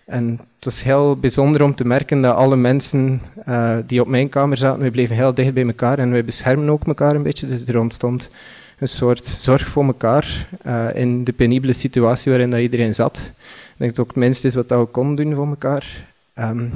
En 0.08 0.30
het 0.30 0.64
was 0.64 0.82
heel 0.82 1.16
bijzonder 1.16 1.62
om 1.62 1.74
te 1.74 1.86
merken 1.86 2.20
dat 2.20 2.36
alle 2.36 2.56
mensen 2.56 3.20
uh, 3.48 3.76
die 3.86 4.00
op 4.00 4.06
mijn 4.06 4.28
kamer 4.28 4.56
zaten, 4.56 4.82
we 4.82 4.90
bleven 4.90 5.16
heel 5.16 5.34
dicht 5.34 5.54
bij 5.54 5.66
elkaar 5.66 5.98
en 5.98 6.10
wij 6.10 6.24
beschermen 6.24 6.70
ook 6.70 6.86
elkaar 6.86 7.14
een 7.14 7.22
beetje. 7.22 7.46
Dus 7.46 7.66
er 7.66 7.78
ontstond 7.78 8.30
een 8.78 8.88
soort 8.88 9.26
zorg 9.26 9.68
voor 9.68 9.84
elkaar 9.84 10.48
uh, 10.66 10.86
in 10.94 11.24
de 11.24 11.32
penibele 11.32 11.72
situatie 11.72 12.30
waarin 12.30 12.50
dat 12.50 12.60
iedereen 12.60 12.94
zat. 12.94 13.14
Denk 13.14 13.32
dat 13.76 13.88
het 13.88 13.98
ook 13.98 14.06
het 14.06 14.16
minste 14.16 14.46
is 14.46 14.54
wat 14.54 14.68
dat 14.68 14.80
we 14.80 14.86
konden 14.86 15.24
doen 15.24 15.34
voor 15.34 15.48
elkaar. 15.48 16.06
Um, 16.38 16.72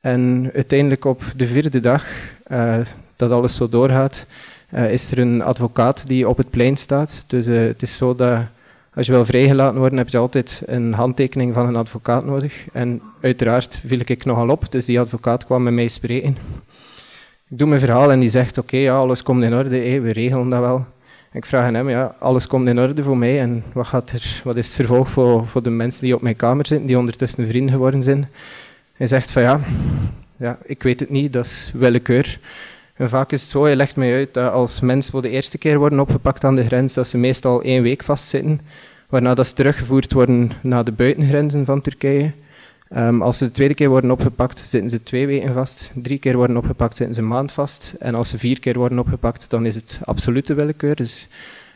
en 0.00 0.50
uiteindelijk 0.54 1.04
op 1.04 1.22
de 1.36 1.46
vierde 1.46 1.80
dag, 1.80 2.04
uh, 2.48 2.78
dat 3.16 3.30
alles 3.30 3.54
zo 3.54 3.68
doorgaat, 3.68 4.26
is 4.88 5.10
er 5.10 5.18
een 5.18 5.42
advocaat 5.42 6.06
die 6.06 6.28
op 6.28 6.36
het 6.36 6.50
plein 6.50 6.76
staat. 6.76 7.24
Dus 7.26 7.46
het 7.46 7.82
is 7.82 7.96
zo 7.96 8.14
dat 8.14 8.38
als 8.94 9.06
je 9.06 9.12
wil 9.12 9.24
vrijgelaten 9.24 9.78
worden, 9.78 9.98
heb 9.98 10.08
je 10.08 10.18
altijd 10.18 10.62
een 10.66 10.92
handtekening 10.92 11.54
van 11.54 11.66
een 11.66 11.76
advocaat 11.76 12.24
nodig. 12.24 12.66
En 12.72 13.02
uiteraard 13.20 13.82
viel 13.86 14.00
ik 14.04 14.24
nogal 14.24 14.48
op, 14.48 14.72
dus 14.72 14.86
die 14.86 15.00
advocaat 15.00 15.44
kwam 15.44 15.62
met 15.62 15.72
mij 15.72 15.88
spreken. 15.88 16.36
Ik 17.48 17.58
doe 17.58 17.68
mijn 17.68 17.80
verhaal 17.80 18.12
en 18.12 18.20
die 18.20 18.28
zegt, 18.28 18.58
oké, 18.58 18.76
ja, 18.76 18.96
alles 18.96 19.22
komt 19.22 19.42
in 19.42 19.54
orde, 19.54 20.00
we 20.00 20.12
regelen 20.12 20.48
dat 20.48 20.60
wel. 20.60 20.86
Ik 21.32 21.46
vraag 21.46 21.66
aan 21.66 21.74
hem, 21.74 21.88
ja, 21.88 22.14
alles 22.18 22.46
komt 22.46 22.68
in 22.68 22.78
orde 22.78 23.02
voor 23.02 23.18
mij 23.18 23.40
en 23.40 23.64
wat, 23.72 23.86
gaat 23.86 24.10
er, 24.10 24.40
wat 24.44 24.56
is 24.56 24.66
het 24.66 24.76
vervolg 24.76 25.10
voor, 25.10 25.46
voor 25.46 25.62
de 25.62 25.70
mensen 25.70 26.04
die 26.04 26.14
op 26.14 26.22
mijn 26.22 26.36
kamer 26.36 26.66
zitten, 26.66 26.86
die 26.86 26.98
ondertussen 26.98 27.48
vrienden 27.48 27.72
geworden 27.72 28.02
zijn? 28.02 28.28
Hij 28.92 29.06
zegt 29.06 29.30
van 29.30 29.42
ja, 29.42 29.60
ja, 30.36 30.58
ik 30.64 30.82
weet 30.82 31.00
het 31.00 31.10
niet, 31.10 31.32
dat 31.32 31.44
is 31.44 31.70
willekeur. 31.74 32.38
Vaak 33.08 33.32
is 33.32 33.42
het 33.42 33.50
zo, 33.50 33.68
je 33.68 33.76
legt 33.76 33.96
mij 33.96 34.14
uit 34.14 34.34
dat 34.34 34.52
als 34.52 34.80
mensen 34.80 35.12
voor 35.12 35.22
de 35.22 35.30
eerste 35.30 35.58
keer 35.58 35.78
worden 35.78 36.00
opgepakt 36.00 36.44
aan 36.44 36.54
de 36.54 36.64
grens, 36.64 36.94
dat 36.94 37.08
ze 37.08 37.18
meestal 37.18 37.62
één 37.62 37.82
week 37.82 38.02
vastzitten, 38.02 38.60
waarna 39.08 39.34
dat 39.34 39.46
ze 39.46 39.54
teruggevoerd 39.54 40.12
worden 40.12 40.52
naar 40.62 40.84
de 40.84 40.92
buitengrenzen 40.92 41.64
van 41.64 41.80
Turkije. 41.80 42.32
Um, 42.96 43.22
als 43.22 43.38
ze 43.38 43.44
de 43.44 43.50
tweede 43.50 43.74
keer 43.74 43.88
worden 43.88 44.10
opgepakt, 44.10 44.58
zitten 44.58 44.90
ze 44.90 45.02
twee 45.02 45.26
weken 45.26 45.52
vast. 45.52 45.92
Drie 45.94 46.18
keer 46.18 46.36
worden 46.36 46.56
opgepakt, 46.56 46.96
zitten 46.96 47.14
ze 47.14 47.20
een 47.20 47.28
maand 47.28 47.52
vast. 47.52 47.94
En 47.98 48.14
als 48.14 48.28
ze 48.28 48.38
vier 48.38 48.60
keer 48.60 48.78
worden 48.78 48.98
opgepakt, 48.98 49.50
dan 49.50 49.66
is 49.66 49.74
het 49.74 50.00
absolute 50.04 50.54
willekeur. 50.54 50.96
Dus 50.96 51.28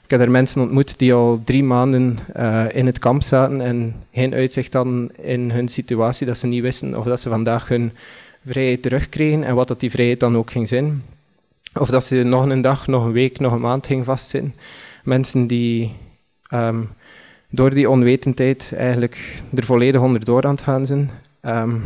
ik 0.05 0.11
heb 0.11 0.21
er 0.21 0.31
mensen 0.31 0.63
ontmoet 0.63 0.99
die 0.99 1.15
al 1.15 1.41
drie 1.45 1.65
maanden 1.65 2.19
uh, 2.37 2.65
in 2.73 2.87
het 2.87 2.99
kamp 2.99 3.23
zaten 3.23 3.61
en 3.61 3.95
geen 4.13 4.35
uitzicht 4.35 4.73
hadden 4.73 5.11
in 5.23 5.51
hun 5.51 5.69
situatie, 5.69 6.27
dat 6.27 6.39
ze 6.39 6.47
niet 6.47 6.63
wisten 6.63 6.99
of 6.99 7.05
dat 7.05 7.21
ze 7.21 7.29
vandaag 7.29 7.69
hun 7.69 7.93
vrijheid 8.47 8.83
terugkregen 8.83 9.45
en 9.45 9.55
wat 9.55 9.69
dat 9.69 9.81
die 9.81 9.91
vrijheid 9.91 10.21
dan 10.21 10.37
ook 10.37 10.51
ging 10.51 10.69
zijn. 10.69 11.03
Of 11.79 11.89
dat 11.89 12.05
ze 12.05 12.23
nog 12.23 12.49
een 12.49 12.61
dag, 12.61 12.87
nog 12.87 13.05
een 13.05 13.13
week, 13.13 13.39
nog 13.41 13.53
een 13.53 13.61
maand 13.61 13.87
ging 13.87 14.05
vastzitten. 14.05 14.55
Mensen 15.05 15.47
die 15.47 15.97
um, 16.53 16.89
door 17.51 17.71
die 17.71 17.91
onwetendheid 17.91 18.73
eigenlijk 18.77 19.43
er 19.55 19.65
volledig 19.65 20.01
onderdoor 20.01 20.45
aan 20.45 20.55
het 20.55 20.63
gaan 20.63 20.87
zijn. 20.87 21.11
Um, 21.43 21.83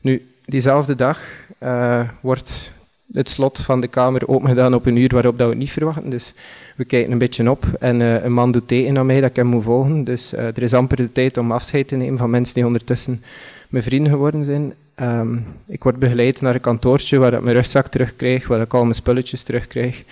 nu, 0.00 0.26
diezelfde 0.44 0.94
dag 0.94 1.20
uh, 1.62 2.08
wordt 2.20 2.72
het 3.12 3.28
slot 3.28 3.60
van 3.60 3.80
de 3.80 3.88
kamer 3.88 4.28
opengedaan 4.28 4.74
op 4.74 4.86
een 4.86 4.96
uur 4.96 5.08
waarop 5.12 5.38
dat 5.38 5.46
we 5.46 5.52
het 5.52 5.62
niet 5.62 5.72
verwachten. 5.72 6.10
Dus 6.10 6.34
we 6.76 6.84
kijken 6.84 7.12
een 7.12 7.18
beetje 7.18 7.50
op 7.50 7.64
en 7.80 8.00
uh, 8.00 8.24
een 8.24 8.32
man 8.32 8.52
doet 8.52 8.68
tegen 8.68 8.98
aan 8.98 9.06
mij 9.06 9.20
dat 9.20 9.30
ik 9.30 9.36
hem 9.36 9.46
moet 9.46 9.62
volgen. 9.62 10.04
Dus 10.04 10.34
uh, 10.34 10.40
er 10.40 10.62
is 10.62 10.74
amper 10.74 10.96
de 10.96 11.12
tijd 11.12 11.36
om 11.36 11.52
afscheid 11.52 11.88
te 11.88 11.96
nemen 11.96 12.18
van 12.18 12.30
mensen 12.30 12.54
die 12.54 12.66
ondertussen 12.66 13.22
mijn 13.68 13.84
vrienden 13.84 14.12
geworden 14.12 14.44
zijn. 14.44 14.74
Um, 15.00 15.46
ik 15.66 15.82
word 15.82 15.98
begeleid 15.98 16.40
naar 16.40 16.54
een 16.54 16.60
kantoortje 16.60 17.18
waar 17.18 17.32
ik 17.32 17.40
mijn 17.40 17.56
rugzak 17.56 17.88
terugkrijg, 17.88 18.46
waar 18.46 18.60
ik 18.60 18.74
al 18.74 18.82
mijn 18.82 18.94
spulletjes 18.94 19.42
terugkrijg. 19.42 20.04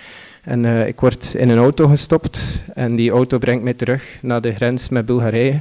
En 0.43 0.63
uh, 0.63 0.87
ik 0.87 0.99
word 0.99 1.33
in 1.33 1.49
een 1.49 1.57
auto 1.57 1.87
gestopt 1.87 2.61
en 2.73 2.95
die 2.95 3.11
auto 3.11 3.37
brengt 3.37 3.63
mij 3.63 3.73
terug 3.73 4.03
naar 4.21 4.41
de 4.41 4.55
grens 4.55 4.89
met 4.89 5.05
Bulgarije. 5.05 5.59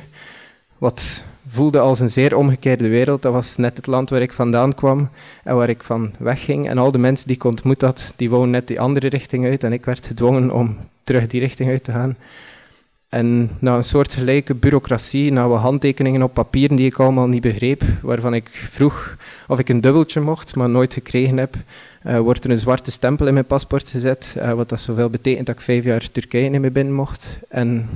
Wat 0.79 1.25
voelde 1.49 1.79
als 1.79 2.01
een 2.01 2.11
zeer 2.11 2.37
omgekeerde 2.37 2.89
wereld. 2.89 3.23
Dat 3.23 3.33
was 3.33 3.57
net 3.57 3.77
het 3.77 3.87
land 3.87 4.11
waar 4.11 4.23
ik 4.23 4.33
vandaan 4.33 4.75
kwam 4.75 5.09
en 5.45 5.57
waar 5.57 5.69
ik 5.69 5.83
van 5.83 6.15
wegging. 6.19 6.69
En 6.69 6.79
al 6.79 6.93
de 6.93 6.99
mensen 6.99 7.27
die 7.27 7.37
ik 7.37 7.45
ontmoet 7.45 7.81
had, 7.81 8.12
die 8.17 8.31
woonden 8.31 8.51
net 8.51 8.67
die 8.67 8.81
andere 8.81 9.09
richting 9.09 9.45
uit. 9.45 9.65
En 9.65 9.73
ik 9.73 9.85
werd 9.85 10.07
gedwongen 10.07 10.51
om 10.51 10.77
terug 11.05 11.27
die 11.27 11.41
richting 11.41 11.71
uit 11.71 11.85
te 11.85 11.93
gaan. 11.93 12.17
En 13.09 13.51
na 13.59 13.77
een 13.77 13.85
soort 13.85 14.14
gelijke 14.14 14.55
bureaucratie, 14.55 15.33
na 15.33 15.49
handtekeningen 15.49 16.23
op 16.23 16.35
papieren 16.35 16.77
die 16.77 16.87
ik 16.87 16.99
allemaal 16.99 17.27
niet 17.27 17.40
begreep, 17.40 17.83
waarvan 18.03 18.35
ik 18.35 18.49
vroeg 18.71 19.16
of 19.49 19.59
ik 19.59 19.69
een 19.69 19.81
dubbeltje 19.81 20.21
mocht, 20.21 20.55
maar 20.55 20.69
nooit 20.69 20.95
gekregen 20.95 21.37
heb, 21.37 21.55
uh, 22.07 22.19
wordt 22.19 22.45
er 22.45 22.51
een 22.51 22.59
zwarte 22.59 22.90
stempel 22.90 23.27
in 23.27 23.33
mijn 23.33 23.47
paspoort 23.47 23.90
gezet, 23.90 24.37
uh, 24.38 24.53
wat 24.53 24.69
dat 24.69 24.81
zoveel 24.81 25.11
betekent 25.11 25.47
dat 25.47 25.55
ik 25.55 25.61
vijf 25.61 25.85
jaar 25.85 26.11
Turkije 26.11 26.49
niet 26.49 26.61
meer 26.61 26.73
binnen 26.73 26.95
mocht. 26.95 27.38
En 27.49 27.88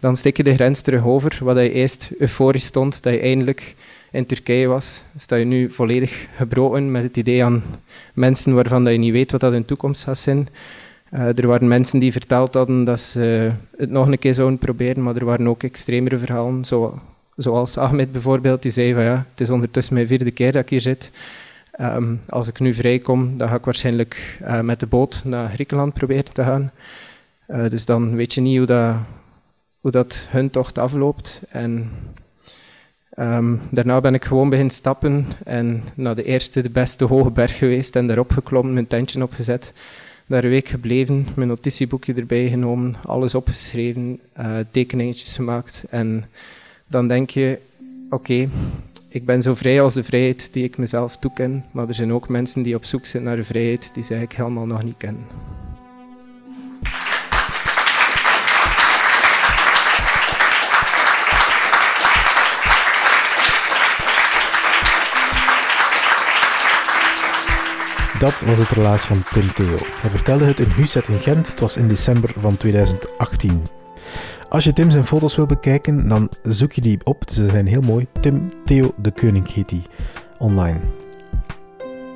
dan 0.00 0.16
stik 0.16 0.36
je 0.36 0.42
de 0.42 0.54
grens 0.54 0.80
terug 0.80 1.04
over, 1.04 1.38
wat 1.40 1.56
je 1.56 1.72
eerst 1.72 2.10
euforisch 2.18 2.64
stond, 2.64 3.02
dat 3.02 3.12
je 3.12 3.20
eindelijk 3.20 3.74
in 4.10 4.26
Turkije 4.26 4.66
was. 4.66 5.02
Sta 5.16 5.36
je 5.36 5.44
nu 5.44 5.70
volledig 5.70 6.26
gebroken 6.36 6.90
met 6.90 7.02
het 7.02 7.16
idee 7.16 7.44
aan 7.44 7.62
mensen 8.14 8.54
waarvan 8.54 8.84
dat 8.84 8.92
je 8.92 8.98
niet 8.98 9.12
weet 9.12 9.30
wat 9.30 9.40
dat 9.40 9.52
in 9.52 9.60
de 9.60 9.66
toekomst 9.66 10.04
gaat 10.04 10.18
zijn. 10.18 10.48
Eh, 11.10 11.38
er 11.38 11.46
waren 11.46 11.68
mensen 11.68 11.98
die 11.98 12.12
verteld 12.12 12.54
hadden 12.54 12.84
dat 12.84 13.00
ze 13.00 13.50
het 13.76 13.90
nog 13.90 14.06
een 14.06 14.18
keer 14.18 14.34
zouden 14.34 14.58
proberen, 14.58 15.02
maar 15.02 15.16
er 15.16 15.24
waren 15.24 15.48
ook 15.48 15.62
extremere 15.62 16.18
verhalen, 16.18 16.64
zo, 16.64 17.00
zoals 17.36 17.78
Ahmed 17.78 18.12
bijvoorbeeld, 18.12 18.62
die 18.62 18.70
zei 18.70 18.94
van 18.94 19.02
ja, 19.02 19.26
het 19.30 19.40
is 19.40 19.50
ondertussen 19.50 19.94
mijn 19.94 20.06
vierde 20.06 20.30
keer 20.30 20.52
dat 20.52 20.62
ik 20.62 20.70
hier 20.70 20.80
zit. 20.80 21.12
Ehm, 21.70 22.14
als 22.28 22.48
ik 22.48 22.60
nu 22.60 22.74
vrijkom, 22.74 23.38
dan 23.38 23.48
ga 23.48 23.54
ik 23.54 23.64
waarschijnlijk 23.64 24.38
eh, 24.42 24.60
met 24.60 24.80
de 24.80 24.86
boot 24.86 25.22
naar 25.24 25.48
Griekenland 25.48 25.94
proberen 25.94 26.32
te 26.32 26.42
gaan. 26.42 26.70
Eh, 27.46 27.68
dus 27.68 27.84
dan 27.84 28.16
weet 28.16 28.34
je 28.34 28.40
niet 28.40 28.56
hoe 28.56 28.66
dat, 28.66 28.94
hoe 29.80 29.90
dat 29.90 30.26
hun 30.30 30.50
tocht 30.50 30.78
afloopt. 30.78 31.42
En 31.48 31.90
ehm, 33.10 33.54
daarna 33.70 34.00
ben 34.00 34.14
ik 34.14 34.24
gewoon 34.24 34.48
beginnen 34.48 34.74
stappen 34.74 35.26
en 35.44 35.82
naar 35.94 36.14
de 36.14 36.24
eerste, 36.24 36.60
de 36.60 36.70
beste 36.70 37.04
hoge 37.04 37.30
berg 37.30 37.58
geweest 37.58 37.96
en 37.96 38.06
daarop 38.06 38.30
geklommen, 38.30 38.72
mijn 38.72 38.86
tentje 38.86 39.22
opgezet. 39.22 39.72
Daar 40.28 40.44
een 40.44 40.50
week 40.50 40.68
gebleven, 40.68 41.26
mijn 41.36 41.48
notitieboekje 41.48 42.14
erbij 42.14 42.48
genomen, 42.48 42.96
alles 43.02 43.34
opgeschreven, 43.34 44.20
uh, 44.38 44.58
tekeningetjes 44.70 45.34
gemaakt. 45.34 45.84
En 45.90 46.24
dan 46.86 47.08
denk 47.08 47.30
je, 47.30 47.58
oké, 48.10 48.48
ik 49.08 49.24
ben 49.24 49.42
zo 49.42 49.54
vrij 49.54 49.82
als 49.82 49.94
de 49.94 50.04
vrijheid 50.04 50.52
die 50.52 50.64
ik 50.64 50.78
mezelf 50.78 51.16
toeken, 51.16 51.64
maar 51.70 51.88
er 51.88 51.94
zijn 51.94 52.12
ook 52.12 52.28
mensen 52.28 52.62
die 52.62 52.74
op 52.74 52.84
zoek 52.84 53.06
zijn 53.06 53.22
naar 53.22 53.36
de 53.36 53.44
vrijheid 53.44 53.90
die 53.94 54.04
ze 54.04 54.14
eigenlijk 54.14 54.40
helemaal 54.40 54.66
nog 54.66 54.82
niet 54.82 54.96
kennen. 54.96 55.24
Dat 68.18 68.40
was 68.40 68.58
het 68.58 68.68
relaas 68.68 69.04
van 69.04 69.22
Tim 69.32 69.52
Theo. 69.52 69.78
Hij 70.00 70.10
vertelde 70.10 70.44
het 70.44 70.60
in 70.60 70.68
Huset 70.68 71.08
in 71.08 71.18
Gent. 71.18 71.48
Het 71.48 71.60
was 71.60 71.76
in 71.76 71.88
december 71.88 72.32
van 72.38 72.56
2018. 72.56 73.62
Als 74.48 74.64
je 74.64 74.72
Tim 74.72 74.90
zijn 74.90 75.06
foto's 75.06 75.36
wil 75.36 75.46
bekijken, 75.46 76.08
dan 76.08 76.30
zoek 76.42 76.72
je 76.72 76.80
die 76.80 76.98
op. 77.04 77.22
Ze 77.26 77.48
zijn 77.48 77.66
heel 77.66 77.80
mooi. 77.80 78.06
Tim 78.20 78.48
Theo 78.64 78.94
de 78.96 79.10
Koning 79.10 79.52
heet 79.52 79.68
die 79.68 79.82
online. 80.38 80.80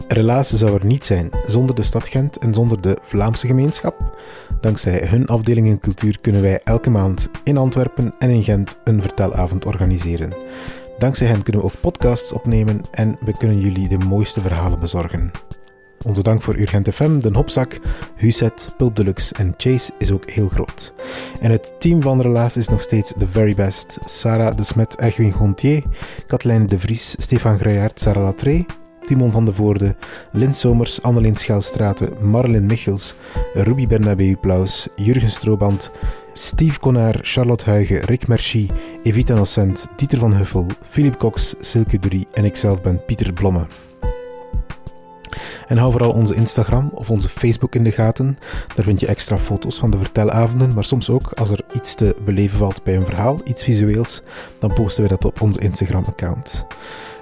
Relaas 0.08 0.48
zou 0.48 0.74
er 0.74 0.86
niet 0.86 1.04
zijn 1.04 1.30
zonder 1.46 1.74
de 1.74 1.82
stad 1.82 2.08
Gent 2.08 2.38
en 2.38 2.54
zonder 2.54 2.80
de 2.80 2.98
Vlaamse 3.02 3.46
gemeenschap. 3.46 4.18
Dankzij 4.60 5.06
hun 5.06 5.26
afdeling 5.26 5.66
in 5.66 5.80
cultuur 5.80 6.18
kunnen 6.20 6.42
wij 6.42 6.60
elke 6.64 6.90
maand 6.90 7.30
in 7.44 7.56
Antwerpen 7.56 8.14
en 8.18 8.30
in 8.30 8.42
Gent 8.42 8.78
een 8.84 9.02
vertelavond 9.02 9.66
organiseren. 9.66 10.34
Dankzij 10.98 11.26
hen 11.26 11.42
kunnen 11.42 11.62
we 11.62 11.68
ook 11.68 11.80
podcasts 11.80 12.32
opnemen 12.32 12.80
en 12.90 13.16
we 13.24 13.36
kunnen 13.36 13.60
jullie 13.60 13.88
de 13.88 13.98
mooiste 13.98 14.40
verhalen 14.40 14.80
bezorgen. 14.80 15.30
Onze 16.06 16.22
dank 16.22 16.42
voor 16.42 16.58
Urgent 16.58 16.94
FM, 16.94 17.18
Den 17.18 17.34
Hopzak, 17.34 17.78
Huset, 18.16 18.74
Pulp 18.76 18.96
Deluxe 18.96 19.34
en 19.34 19.54
Chase 19.56 19.92
is 19.98 20.10
ook 20.10 20.30
heel 20.30 20.48
groot. 20.48 20.92
En 21.40 21.50
het 21.50 21.74
team 21.78 22.02
van 22.02 22.20
Relaas 22.20 22.56
is 22.56 22.68
nog 22.68 22.82
steeds 22.82 23.12
the 23.18 23.26
very 23.26 23.54
best. 23.54 23.98
Sarah 24.04 24.56
de 24.56 24.64
Smet, 24.64 24.96
Erwin 24.96 25.32
Gontier, 25.32 25.82
Katlijn 26.26 26.66
de 26.66 26.78
Vries, 26.78 27.14
Stefan 27.18 27.58
Gruijaert, 27.58 28.00
Sarah 28.00 28.22
Latree, 28.22 28.66
Timon 29.06 29.30
van 29.30 29.44
de 29.44 29.54
Voorde, 29.54 29.96
Lint 30.32 30.56
Somers, 30.56 31.02
Anneleen 31.02 31.36
Schelstraten, 31.36 32.28
Marlin 32.30 32.66
Michels, 32.66 33.14
Ruby 33.54 33.86
Bernabeu 33.86 34.36
Plaus, 34.36 34.88
Jurgen 34.96 35.30
Strooband, 35.30 35.90
Steve 36.32 36.78
Konaar, 36.78 37.18
Charlotte 37.22 37.70
Huigen, 37.70 38.00
Rick 38.00 38.28
Merci, 38.28 38.70
Evita 39.02 39.34
Nocent, 39.34 39.86
Dieter 39.96 40.18
van 40.18 40.34
Huffel, 40.34 40.66
Philip 40.88 41.16
Cox, 41.16 41.54
Silke 41.60 41.98
Durie 41.98 42.26
en 42.32 42.44
ikzelf 42.44 42.82
ben 42.82 43.04
Pieter 43.04 43.32
Blomme. 43.32 43.66
En 45.68 45.76
hou 45.76 45.92
vooral 45.92 46.12
onze 46.12 46.34
Instagram 46.34 46.90
of 46.94 47.10
onze 47.10 47.28
Facebook 47.28 47.74
in 47.74 47.84
de 47.84 47.90
gaten. 47.90 48.38
Daar 48.74 48.84
vind 48.84 49.00
je 49.00 49.06
extra 49.06 49.38
foto's 49.38 49.78
van 49.78 49.90
de 49.90 49.98
vertelavonden, 49.98 50.74
maar 50.74 50.84
soms 50.84 51.10
ook 51.10 51.32
als 51.32 51.50
er 51.50 51.60
iets 51.72 51.94
te 51.94 52.16
beleven 52.24 52.58
valt 52.58 52.82
bij 52.82 52.96
een 52.96 53.06
verhaal, 53.06 53.38
iets 53.44 53.64
visueels, 53.64 54.22
dan 54.58 54.72
posten 54.72 55.02
we 55.02 55.08
dat 55.08 55.24
op 55.24 55.40
onze 55.40 55.60
Instagram-account. 55.60 56.64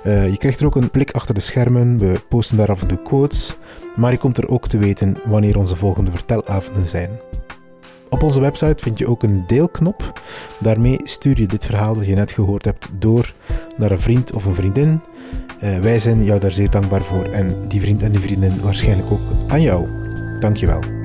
Uh, 0.04 0.30
je 0.30 0.36
krijgt 0.36 0.60
er 0.60 0.66
ook 0.66 0.76
een 0.76 0.90
blik 0.90 1.10
achter 1.10 1.34
de 1.34 1.40
schermen, 1.40 1.98
we 1.98 2.20
posten 2.28 2.56
daar 2.56 2.70
af 2.70 2.82
en 2.82 2.88
toe 2.88 3.02
quotes, 3.02 3.56
maar 3.96 4.12
je 4.12 4.18
komt 4.18 4.38
er 4.38 4.48
ook 4.48 4.68
te 4.68 4.78
weten 4.78 5.16
wanneer 5.24 5.58
onze 5.58 5.76
volgende 5.76 6.10
vertelavonden 6.10 6.88
zijn. 6.88 7.10
Op 8.10 8.22
onze 8.22 8.40
website 8.40 8.82
vind 8.82 8.98
je 8.98 9.08
ook 9.08 9.22
een 9.22 9.44
deelknop. 9.46 10.20
Daarmee 10.58 11.00
stuur 11.04 11.40
je 11.40 11.46
dit 11.46 11.66
verhaal 11.66 11.94
dat 11.94 12.06
je 12.06 12.14
net 12.14 12.32
gehoord 12.32 12.64
hebt 12.64 12.88
door 12.98 13.32
naar 13.76 13.90
een 13.90 14.00
vriend 14.00 14.32
of 14.32 14.44
een 14.44 14.54
vriendin. 14.54 15.00
Uh, 15.62 15.78
wij 15.78 15.98
zijn 15.98 16.24
jou 16.24 16.40
daar 16.40 16.52
zeer 16.52 16.70
dankbaar 16.70 17.02
voor 17.02 17.24
en 17.24 17.68
die 17.68 17.80
vriend 17.80 18.02
en 18.02 18.10
die 18.10 18.20
vriendin 18.20 18.60
waarschijnlijk 18.60 19.10
ook 19.10 19.20
aan 19.46 19.62
jou. 19.62 19.88
Dankjewel. 20.38 20.97